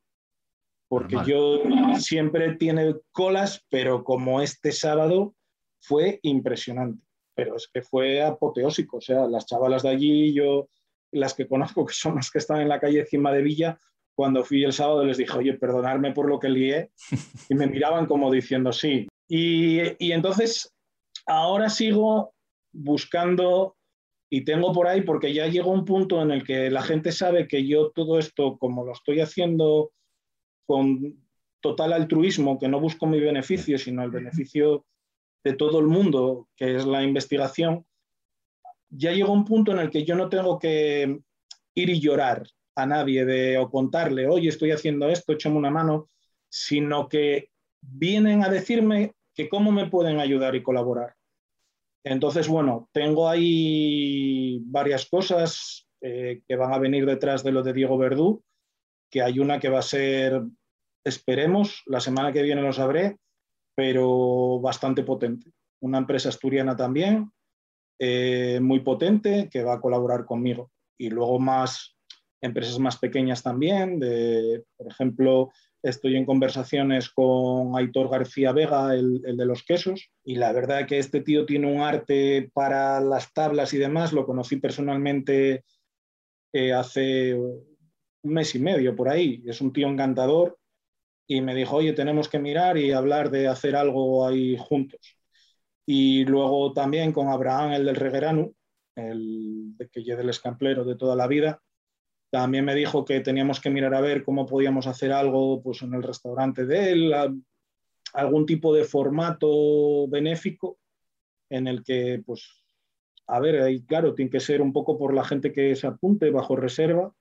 Porque 0.87 1.17
yo 1.25 1.61
siempre 1.97 2.55
tiene 2.55 2.95
colas, 3.11 3.65
pero 3.69 4.03
como 4.03 4.41
este 4.41 4.71
sábado 4.71 5.35
fue 5.79 6.19
impresionante. 6.23 7.01
Pero 7.33 7.55
es 7.55 7.69
que 7.73 7.81
fue 7.81 8.21
apoteósico. 8.21 8.97
O 8.97 9.01
sea, 9.01 9.27
las 9.27 9.45
chavalas 9.45 9.83
de 9.83 9.89
allí, 9.89 10.33
yo, 10.33 10.69
las 11.11 11.33
que 11.33 11.47
conozco, 11.47 11.85
que 11.85 11.93
son 11.93 12.15
las 12.15 12.29
que 12.29 12.37
están 12.37 12.61
en 12.61 12.69
la 12.69 12.79
calle 12.79 12.99
encima 12.99 13.31
de 13.31 13.41
Villa, 13.41 13.79
cuando 14.15 14.43
fui 14.43 14.63
el 14.63 14.73
sábado 14.73 15.03
les 15.03 15.17
dije, 15.17 15.37
oye, 15.37 15.53
perdonadme 15.53 16.13
por 16.13 16.29
lo 16.29 16.39
que 16.39 16.49
lié, 16.49 16.89
y 17.49 17.55
me 17.55 17.67
miraban 17.67 18.05
como 18.05 18.31
diciendo 18.31 18.71
sí. 18.71 19.07
Y, 19.27 20.11
entonces 20.11 20.73
ahora 21.25 21.69
sigo 21.69 22.33
buscando 22.71 23.75
y 24.29 24.43
tengo 24.43 24.73
por 24.73 24.87
ahí, 24.87 25.01
porque 25.01 25.33
ya 25.33 25.47
llegó 25.47 25.71
un 25.71 25.85
punto 25.85 26.21
en 26.21 26.31
el 26.31 26.43
que 26.43 26.69
la 26.69 26.81
gente 26.81 27.11
sabe 27.11 27.47
que 27.47 27.67
yo 27.67 27.91
todo 27.91 28.17
esto, 28.17 28.57
como 28.57 28.85
lo 28.85 28.93
estoy 28.93 29.19
haciendo 29.19 29.91
con 30.65 31.23
total 31.61 31.93
altruismo, 31.93 32.59
que 32.59 32.67
no 32.67 32.79
busco 32.79 33.07
mi 33.07 33.19
beneficio, 33.19 33.77
sino 33.77 34.03
el 34.03 34.11
beneficio 34.11 34.85
de 35.43 35.53
todo 35.53 35.79
el 35.79 35.87
mundo, 35.87 36.47
que 36.55 36.75
es 36.75 36.85
la 36.85 37.03
investigación, 37.03 37.85
ya 38.89 39.11
llegó 39.11 39.33
un 39.33 39.45
punto 39.45 39.71
en 39.71 39.79
el 39.79 39.89
que 39.89 40.03
yo 40.03 40.15
no 40.15 40.29
tengo 40.29 40.57
que 40.59 41.19
ir 41.75 41.89
y 41.89 41.99
llorar 41.99 42.47
a 42.75 42.85
nadie 42.85 43.25
de, 43.25 43.57
o 43.57 43.69
contarle, 43.69 44.27
oye, 44.27 44.49
estoy 44.49 44.71
haciendo 44.71 45.09
esto, 45.09 45.33
échame 45.33 45.57
una 45.57 45.69
mano, 45.69 46.09
sino 46.49 47.07
que 47.07 47.49
vienen 47.81 48.43
a 48.43 48.49
decirme 48.49 49.13
que 49.33 49.49
cómo 49.49 49.71
me 49.71 49.89
pueden 49.89 50.19
ayudar 50.19 50.55
y 50.55 50.63
colaborar. 50.63 51.15
Entonces, 52.03 52.47
bueno, 52.47 52.89
tengo 52.91 53.27
ahí 53.27 54.59
varias 54.65 55.07
cosas 55.07 55.87
eh, 56.01 56.41
que 56.47 56.55
van 56.55 56.71
a 56.71 56.77
venir 56.77 57.05
detrás 57.05 57.43
de 57.43 57.51
lo 57.51 57.63
de 57.63 57.73
Diego 57.73 57.97
Verdú, 57.97 58.43
que 59.09 59.21
hay 59.21 59.39
una 59.39 59.59
que 59.59 59.69
va 59.69 59.79
a 59.79 59.83
ser, 59.83 60.41
esperemos, 61.03 61.81
la 61.87 61.99
semana 61.99 62.31
que 62.31 62.43
viene 62.43 62.61
lo 62.61 62.73
sabré, 62.73 63.17
pero 63.75 64.59
bastante 64.59 65.03
potente. 65.03 65.51
Una 65.81 65.97
empresa 65.97 66.29
asturiana 66.29 66.75
también, 66.75 67.31
eh, 67.99 68.59
muy 68.61 68.81
potente, 68.81 69.49
que 69.49 69.63
va 69.63 69.73
a 69.73 69.81
colaborar 69.81 70.25
conmigo. 70.25 70.71
Y 70.97 71.09
luego 71.09 71.39
más 71.39 71.94
empresas 72.45 72.79
más 72.79 72.97
pequeñas 72.97 73.43
también, 73.43 73.99
de, 73.99 74.63
por 74.77 74.87
ejemplo, 74.87 75.51
estoy 75.81 76.15
en 76.15 76.25
conversaciones 76.25 77.09
con 77.09 77.77
Aitor 77.77 78.09
García 78.09 78.51
Vega, 78.51 78.95
el, 78.95 79.21
de 79.21 79.45
los 79.45 79.63
quesos, 79.63 80.09
y 80.23 80.35
la 80.35 80.51
verdad 80.51 80.87
que 80.87 80.97
este 80.97 81.21
tío 81.21 81.45
tiene 81.45 81.71
un 81.71 81.81
arte 81.81 82.49
para 82.53 82.99
las 82.99 83.33
tablas 83.33 83.73
y 83.73 83.77
demás, 83.77 84.13
lo 84.13 84.25
conocí 84.25 84.57
personalmente 84.57 85.63
eh, 86.53 86.73
hace 86.73 87.35
un 87.35 88.33
mes 88.33 88.55
y 88.55 88.59
medio 88.59 88.95
por 88.95 89.09
ahí, 89.09 89.43
es 89.45 89.61
un 89.61 89.73
tío 89.73 89.87
encantador 89.87 90.57
y 91.27 91.41
me 91.41 91.55
dijo, 91.55 91.77
oye, 91.77 91.93
tenemos 91.93 92.29
que 92.29 92.39
mirar 92.39 92.77
y 92.77 92.91
hablar 92.91 93.29
de 93.29 93.47
hacer 93.47 93.75
algo 93.75 94.27
ahí 94.27 94.57
juntos. 94.57 95.17
Y 95.85 96.25
luego 96.25 96.73
también 96.73 97.11
con 97.11 97.29
Abraham, 97.29 97.73
el 97.73 97.85
del 97.85 97.95
Reguerano, 97.95 98.51
el 98.95 99.75
que 99.91 100.03
lleve 100.03 100.23
el 100.23 100.29
escamplero 100.29 100.83
de 100.83 100.95
toda 100.95 101.15
la 101.15 101.27
vida, 101.27 101.61
también 102.35 102.65
me 102.65 102.75
dijo 102.75 103.05
que 103.05 103.21
teníamos 103.21 103.61
que 103.61 103.69
mirar 103.69 103.95
a 103.95 104.01
ver 104.01 104.25
cómo 104.25 104.45
podíamos 104.45 104.87
hacer 104.87 105.13
algo 105.13 105.61
pues, 105.61 105.81
en 105.83 105.93
el 105.93 106.03
restaurante 106.03 106.65
de 106.65 106.91
él, 106.91 107.13
algún 108.13 108.45
tipo 108.45 108.75
de 108.75 108.83
formato 108.83 110.05
benéfico 110.09 110.77
en 111.49 111.67
el 111.67 111.81
que, 111.81 112.21
pues, 112.25 112.45
a 113.27 113.39
ver, 113.39 113.61
ahí 113.61 113.85
claro, 113.85 114.13
tiene 114.13 114.29
que 114.29 114.41
ser 114.41 114.61
un 114.61 114.73
poco 114.73 114.97
por 114.97 115.13
la 115.13 115.23
gente 115.23 115.53
que 115.53 115.77
se 115.77 115.87
apunte 115.87 116.29
bajo 116.29 116.57
reserva, 116.57 117.13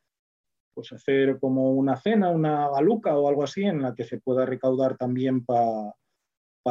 pues 0.75 0.93
hacer 0.93 1.39
como 1.39 1.71
una 1.71 1.97
cena, 1.97 2.31
una 2.31 2.69
galuca 2.71 3.17
o 3.17 3.29
algo 3.29 3.45
así 3.45 3.63
en 3.63 3.83
la 3.83 3.95
que 3.95 4.03
se 4.03 4.19
pueda 4.19 4.45
recaudar 4.45 4.97
también 4.97 5.45
para 5.45 5.95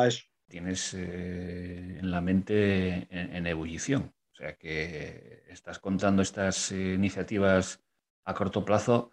eso. 0.06 0.25
Tienes 0.49 0.93
eh, 0.95 1.97
en 1.97 2.12
la 2.12 2.19
mente 2.19 3.08
en, 3.10 3.47
ebullición, 3.47 4.13
o 4.34 4.36
sea 4.36 4.58
que 4.58 5.43
estás 5.47 5.79
contando 5.79 6.21
estas 6.21 6.73
eh, 6.73 6.93
iniciativas 6.95 7.79
a 8.25 8.33
corto 8.33 8.63
plazo, 8.63 9.12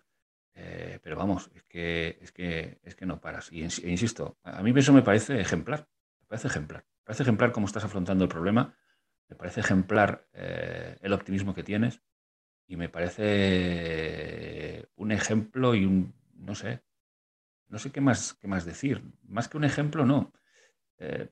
eh, 0.54 0.98
pero 1.02 1.16
vamos, 1.16 1.50
es 1.54 1.62
que, 1.64 2.18
es, 2.20 2.32
que, 2.32 2.80
es 2.82 2.94
que 2.94 3.06
no 3.06 3.20
paras. 3.20 3.50
Y 3.52 3.62
e 3.62 3.90
insisto, 3.90 4.38
a 4.42 4.62
mí 4.62 4.72
eso 4.76 4.92
me 4.92 5.02
parece 5.02 5.40
ejemplar, 5.40 5.88
me 6.20 6.26
parece 6.26 6.48
ejemplar, 6.48 6.84
me 6.98 7.04
parece 7.04 7.22
ejemplar 7.22 7.52
cómo 7.52 7.66
estás 7.66 7.84
afrontando 7.84 8.24
el 8.24 8.30
problema, 8.30 8.76
me 9.28 9.36
parece 9.36 9.60
ejemplar 9.60 10.26
el 10.32 11.12
optimismo 11.12 11.54
que 11.54 11.62
tienes 11.62 12.02
y 12.66 12.76
me 12.76 12.88
parece 12.88 14.88
un 14.96 15.12
ejemplo 15.12 15.76
y 15.76 15.84
un, 15.84 16.12
no 16.34 16.56
sé, 16.56 16.82
no 17.70 17.78
sé 17.78 17.92
qué 17.92 18.00
más, 18.00 18.34
qué 18.34 18.48
más 18.48 18.64
decir. 18.64 19.02
Más 19.22 19.48
que 19.48 19.56
un 19.56 19.64
ejemplo, 19.64 20.04
no. 20.04 20.32
Eh, 20.98 21.30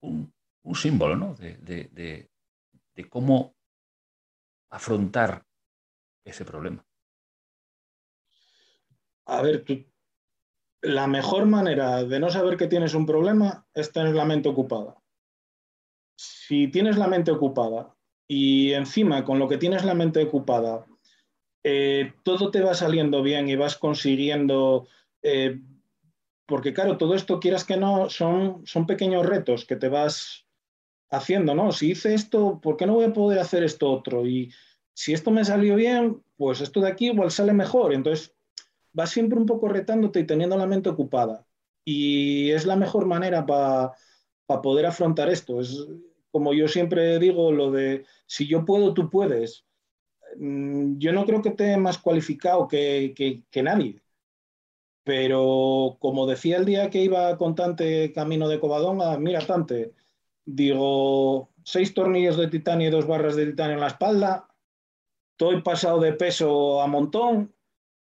un, 0.00 0.32
símbolo, 0.74 1.16
¿no? 1.16 1.34
De, 1.34 2.30
cómo 3.08 3.56
afrontar 4.70 5.46
ese 6.24 6.44
problema. 6.44 6.84
A 9.28 9.42
ver, 9.42 9.62
la 10.80 11.06
mejor 11.06 11.44
manera 11.44 12.02
de 12.02 12.18
no 12.18 12.30
saber 12.30 12.56
que 12.56 12.66
tienes 12.66 12.94
un 12.94 13.04
problema 13.04 13.66
es 13.74 13.92
tener 13.92 14.14
la 14.14 14.24
mente 14.24 14.48
ocupada. 14.48 14.96
Si 16.16 16.68
tienes 16.68 16.96
la 16.96 17.08
mente 17.08 17.30
ocupada 17.30 17.94
y 18.26 18.72
encima 18.72 19.24
con 19.24 19.38
lo 19.38 19.46
que 19.46 19.58
tienes 19.58 19.84
la 19.84 19.94
mente 19.94 20.22
ocupada, 20.22 20.86
eh, 21.62 22.14
todo 22.22 22.50
te 22.50 22.62
va 22.62 22.72
saliendo 22.72 23.22
bien 23.22 23.50
y 23.50 23.56
vas 23.56 23.76
consiguiendo, 23.76 24.88
eh, 25.22 25.60
porque 26.46 26.72
claro, 26.72 26.96
todo 26.96 27.14
esto 27.14 27.38
quieras 27.38 27.64
que 27.64 27.76
no, 27.76 28.08
son, 28.08 28.66
son 28.66 28.86
pequeños 28.86 29.26
retos 29.26 29.66
que 29.66 29.76
te 29.76 29.90
vas 29.90 30.46
haciendo, 31.10 31.54
¿no? 31.54 31.70
Si 31.72 31.90
hice 31.90 32.14
esto, 32.14 32.60
¿por 32.62 32.78
qué 32.78 32.86
no 32.86 32.94
voy 32.94 33.04
a 33.04 33.12
poder 33.12 33.40
hacer 33.40 33.62
esto 33.62 33.90
otro? 33.90 34.26
Y 34.26 34.50
si 34.94 35.12
esto 35.12 35.30
me 35.30 35.44
salió 35.44 35.76
bien, 35.76 36.22
pues 36.38 36.62
esto 36.62 36.80
de 36.80 36.88
aquí 36.88 37.08
igual 37.08 37.30
sale 37.30 37.52
mejor. 37.52 37.92
Entonces, 37.92 38.37
vas 38.92 39.10
siempre 39.10 39.38
un 39.38 39.46
poco 39.46 39.68
retándote 39.68 40.20
y 40.20 40.26
teniendo 40.26 40.56
la 40.56 40.66
mente 40.66 40.88
ocupada. 40.88 41.46
Y 41.84 42.50
es 42.50 42.66
la 42.66 42.76
mejor 42.76 43.06
manera 43.06 43.46
para 43.46 43.92
poder 44.62 44.86
afrontar 44.86 45.28
esto. 45.30 45.60
Es, 45.60 45.86
como 46.30 46.52
yo 46.54 46.68
siempre 46.68 47.18
digo, 47.18 47.52
lo 47.52 47.70
de 47.70 48.04
si 48.26 48.46
yo 48.46 48.64
puedo, 48.64 48.94
tú 48.94 49.10
puedes. 49.10 49.64
Mm, 50.36 50.98
yo 50.98 51.12
no 51.12 51.24
creo 51.26 51.42
que 51.42 51.50
esté 51.50 51.76
más 51.76 51.98
cualificado 51.98 52.68
que, 52.68 53.44
nadie. 53.62 54.02
Pero 55.04 55.96
como 56.00 56.26
decía 56.26 56.58
el 56.58 56.64
día 56.66 56.90
que 56.90 57.02
iba 57.02 57.36
con 57.38 57.54
Tante 57.54 58.12
camino 58.12 58.48
de 58.48 58.60
Covadonga, 58.60 59.18
mira 59.18 59.40
Tante, 59.46 59.94
digo, 60.44 61.50
seis 61.64 61.94
tornillos 61.94 62.36
de 62.36 62.48
titanio 62.48 62.88
y 62.88 62.90
dos 62.90 63.06
barras 63.06 63.36
de 63.36 63.46
titanio 63.46 63.74
en 63.74 63.80
la 63.80 63.88
espalda, 63.88 64.48
estoy 65.32 65.62
pasado 65.62 66.00
de 66.00 66.12
peso 66.12 66.82
a 66.82 66.86
montón, 66.86 67.54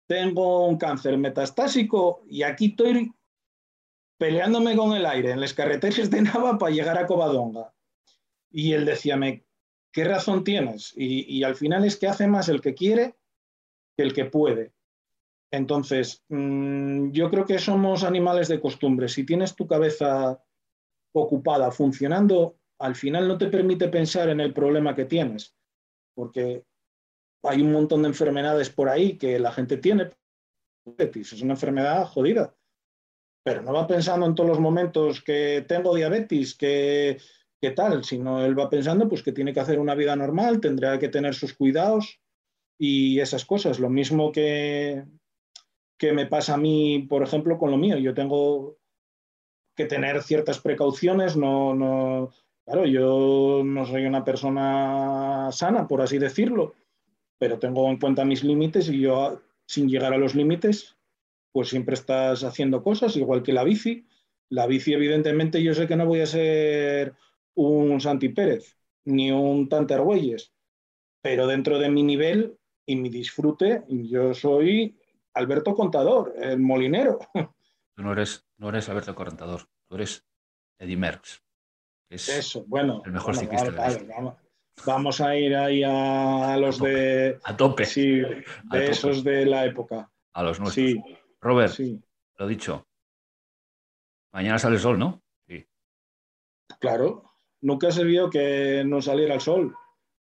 tengo 0.09 0.67
un 0.67 0.79
cáncer 0.79 1.19
metastásico 1.19 2.23
y 2.29 2.43
aquí 2.43 2.71
estoy 2.71 3.13
peleándome 4.19 4.75
con 4.75 4.95
el 4.95 5.07
aire 5.07 5.31
en 5.31 5.41
las 5.41 5.55
carreteras 5.55 6.11
de 6.11 6.23
Nava 6.23 6.59
para 6.59 6.73
llegar 6.73 6.99
a 6.99 7.07
Covadonga. 7.07 7.73
Y 8.51 8.73
él 8.73 8.87
decía, 8.87 9.17
me, 9.17 9.45
¿qué 9.93 10.05
razón 10.05 10.43
tienes? 10.43 10.95
Y, 10.97 11.43
al 11.45 11.55
final 11.55 11.85
es 11.85 11.97
que 11.97 12.09
hace 12.09 12.27
más 12.27 12.49
el 12.49 12.63
que 12.63 12.75
quiere 12.75 13.17
que 13.97 14.03
el 14.03 14.15
que 14.15 14.25
puede. 14.25 14.73
Entonces, 15.51 16.25
mm, 16.29 17.11
yo 17.11 17.31
creo 17.31 17.45
que 17.45 17.59
somos 17.59 18.03
animales 18.03 18.49
de 18.49 18.61
costumbre. 18.61 19.09
Si 19.09 19.25
tienes 19.25 19.55
tu 19.55 19.67
cabeza 19.67 20.43
ocupada, 21.13 21.71
funcionando, 21.71 22.57
al 22.79 22.95
final 22.95 23.29
no 23.29 23.37
te 23.37 23.49
permite 23.49 23.89
pensar 23.89 24.31
en 24.31 24.41
el 24.41 24.55
problema 24.55 24.95
que 24.95 25.05
tienes, 25.05 25.55
porque 26.15 26.65
hay 27.43 27.63
un 27.63 27.73
montón 27.73 28.03
de 28.03 28.09
enfermedades 28.09 28.71
por 28.71 28.89
ahí 28.89 29.17
que 29.19 29.39
la 29.39 29.53
gente 29.53 29.77
tiene. 29.77 30.11
Es 30.99 31.43
una 31.43 31.55
enfermedad 31.55 32.07
jodida, 32.07 32.55
pero 33.43 33.63
no 33.63 33.73
va 33.73 33.87
pensando 33.87 34.27
en 34.27 34.35
todos 34.35 34.49
los 34.49 34.61
momentos 34.61 35.23
que 35.23 35.65
tengo 35.69 35.95
diabetes, 35.95 36.55
que 36.55 37.19
qué 37.61 37.71
tal, 37.73 38.05
sino 38.05 38.45
él 38.45 38.59
va 38.59 38.71
pensando 38.71 39.09
pues 39.09 39.23
que 39.23 39.33
tiene 39.33 39.53
que 39.53 39.61
hacer 39.61 39.79
una 39.79 39.95
vida 39.95 40.15
normal, 40.17 40.61
tendrá 40.61 40.99
que 40.99 41.09
tener 41.09 41.35
sus 41.35 41.55
cuidados 41.55 42.21
y 42.79 43.21
esas 43.21 43.45
cosas. 43.45 43.81
Lo 43.81 43.91
mismo 43.91 44.33
que, 44.33 45.05
que 45.99 46.13
me 46.13 46.27
pasa 46.27 46.55
a 46.55 46.59
mí, 46.59 47.07
por 47.09 47.23
ejemplo, 47.23 47.59
con 47.59 47.71
lo 47.71 47.77
mío. 47.77 47.99
Yo 47.99 48.15
tengo 48.15 48.79
que 49.77 49.87
tener 49.87 50.23
ciertas 50.23 50.59
precauciones, 50.61 51.37
no, 51.37 51.75
no, 51.75 52.31
claro, 52.65 52.85
yo 52.87 53.63
no 53.65 53.87
soy 53.87 54.07
una 54.07 54.25
persona 54.25 55.51
sana, 55.53 55.87
por 55.87 56.03
así 56.03 56.19
decirlo, 56.19 56.75
pero 57.39 57.59
tengo 57.59 57.89
en 57.89 57.99
cuenta 57.99 58.25
mis 58.25 58.45
límites 58.45 58.89
y 58.89 59.01
yo 59.01 59.41
sin 59.67 59.89
llegar 59.89 60.13
a 60.13 60.19
los 60.19 60.35
límites, 60.35 60.97
pues 61.53 61.69
siempre 61.69 61.95
estás 61.95 62.45
haciendo 62.45 62.83
cosas, 62.83 63.17
igual 63.17 63.43
que 63.43 63.53
la 63.53 63.65
bici. 63.65 64.07
La 64.51 64.67
bici, 64.67 64.93
evidentemente, 64.93 65.63
yo 65.63 65.75
sé 65.75 65.87
que 65.87 65.97
no 65.97 66.07
voy 66.07 66.21
a 66.21 66.27
ser 66.27 67.15
un 67.55 68.01
Santi 68.01 68.31
Pérez 68.31 68.77
ni 69.05 69.31
un 69.31 69.69
Tante 69.69 69.95
Argüelles, 69.95 70.53
pero 71.23 71.47
dentro 71.47 71.79
de 71.79 71.91
mi 71.91 72.03
nivel 72.03 72.59
y 72.87 72.97
mi 72.97 73.09
disfrute, 73.09 73.85
yo 73.89 74.35
soy 74.35 74.99
Alberto 75.35 75.75
Contador, 75.75 76.35
el 76.41 76.59
molinero. 76.59 77.19
Tú 77.95 78.03
no 78.03 78.13
eres, 78.13 78.47
no 78.59 78.69
eres 78.69 78.89
Alberto 78.89 79.15
Contador, 79.15 79.63
tú 79.89 79.97
eres 79.97 80.25
Eddie 80.79 80.97
Merckx. 80.97 81.43
Es 82.09 82.29
Eso, 82.29 82.65
bueno. 82.69 83.03
El 83.05 83.11
mejor 83.11 83.37
ciclista 83.37 83.75
vamos, 84.87 85.21
a 85.21 85.37
ir 85.37 85.55
ahí 85.57 85.83
a, 85.85 86.57
los 86.59 86.79
de. 86.79 87.39
A 87.45 87.57
tope. 87.57 87.85
Sí, 87.85 88.21
de 88.21 88.91
esos 88.91 89.25
de 89.25 89.47
la 89.47 89.65
época. 89.65 90.11
A 90.33 90.43
los 90.43 90.61
nuestros. 90.61 90.87
Sí. 90.87 91.03
Robert, 91.41 91.73
sí. 91.73 92.03
lo 92.37 92.47
dicho. 92.47 92.87
Mañana 94.33 94.59
sale 94.59 94.77
el 94.77 94.83
sol, 94.83 94.99
¿no? 94.99 95.23
Sí. 95.47 95.67
Claro 96.81 97.29
nunca 97.61 97.91
se 97.91 98.05
vio 98.05 98.31
que 98.31 98.83
no 98.87 99.03
saliera 99.03 99.35
el 99.35 99.41
sol. 99.41 99.75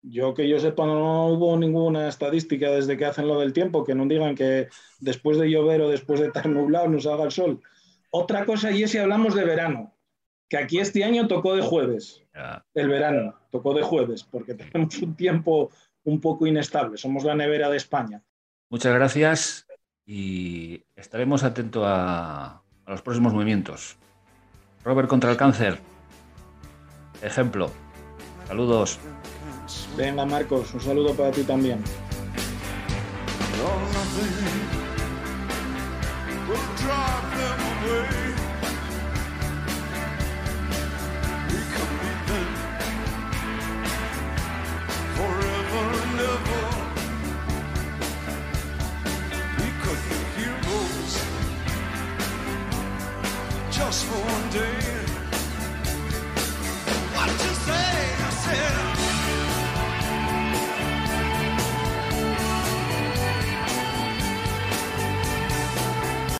Yo 0.02 0.34
que 0.34 0.48
yo 0.48 0.58
sepa, 0.58 0.86
no 0.86 1.28
hubo 1.28 1.56
ninguna 1.56 2.08
estadística 2.08 2.70
desde 2.70 2.98
que 2.98 3.06
hacen 3.06 3.26
lo 3.26 3.40
del 3.40 3.54
tiempo 3.54 3.84
que 3.84 3.94
no 3.94 4.06
digan 4.06 4.34
que 4.34 4.68
después 5.00 5.38
de 5.38 5.50
llover 5.50 5.80
o 5.80 5.88
después 5.88 6.20
de 6.20 6.26
estar 6.26 6.46
nublado 6.46 6.88
nos 6.88 7.06
haga 7.06 7.24
el 7.24 7.30
sol. 7.30 7.62
Otra 8.10 8.44
cosa 8.44 8.70
y 8.70 8.82
es 8.82 8.90
si 8.90 8.98
hablamos 8.98 9.34
de 9.34 9.44
verano, 9.44 9.94
que 10.48 10.58
aquí 10.58 10.78
este 10.78 11.04
año 11.04 11.26
tocó 11.26 11.56
de 11.56 11.62
jueves, 11.62 12.22
el 12.74 12.88
verano, 12.88 13.34
tocó 13.54 13.72
de 13.72 13.82
jueves, 13.82 14.24
porque 14.24 14.54
tenemos 14.72 14.98
un 14.98 15.14
tiempo 15.14 15.70
un 16.02 16.20
poco 16.20 16.44
inestable, 16.44 16.96
somos 16.96 17.22
la 17.22 17.36
nevera 17.36 17.70
de 17.70 17.76
España. 17.76 18.20
Muchas 18.68 18.92
gracias 18.92 19.66
y 20.04 20.84
estaremos 20.96 21.44
atentos 21.44 21.84
a, 21.86 22.62
a 22.84 22.90
los 22.90 23.00
próximos 23.02 23.32
movimientos. 23.32 23.96
Robert 24.82 25.08
contra 25.08 25.30
el 25.30 25.36
cáncer, 25.36 25.78
ejemplo. 27.22 27.70
Saludos. 28.48 28.98
Venga, 29.96 30.26
Marcos, 30.26 30.74
un 30.74 30.80
saludo 30.80 31.14
para 31.14 31.30
ti 31.30 31.44
también. 31.44 31.78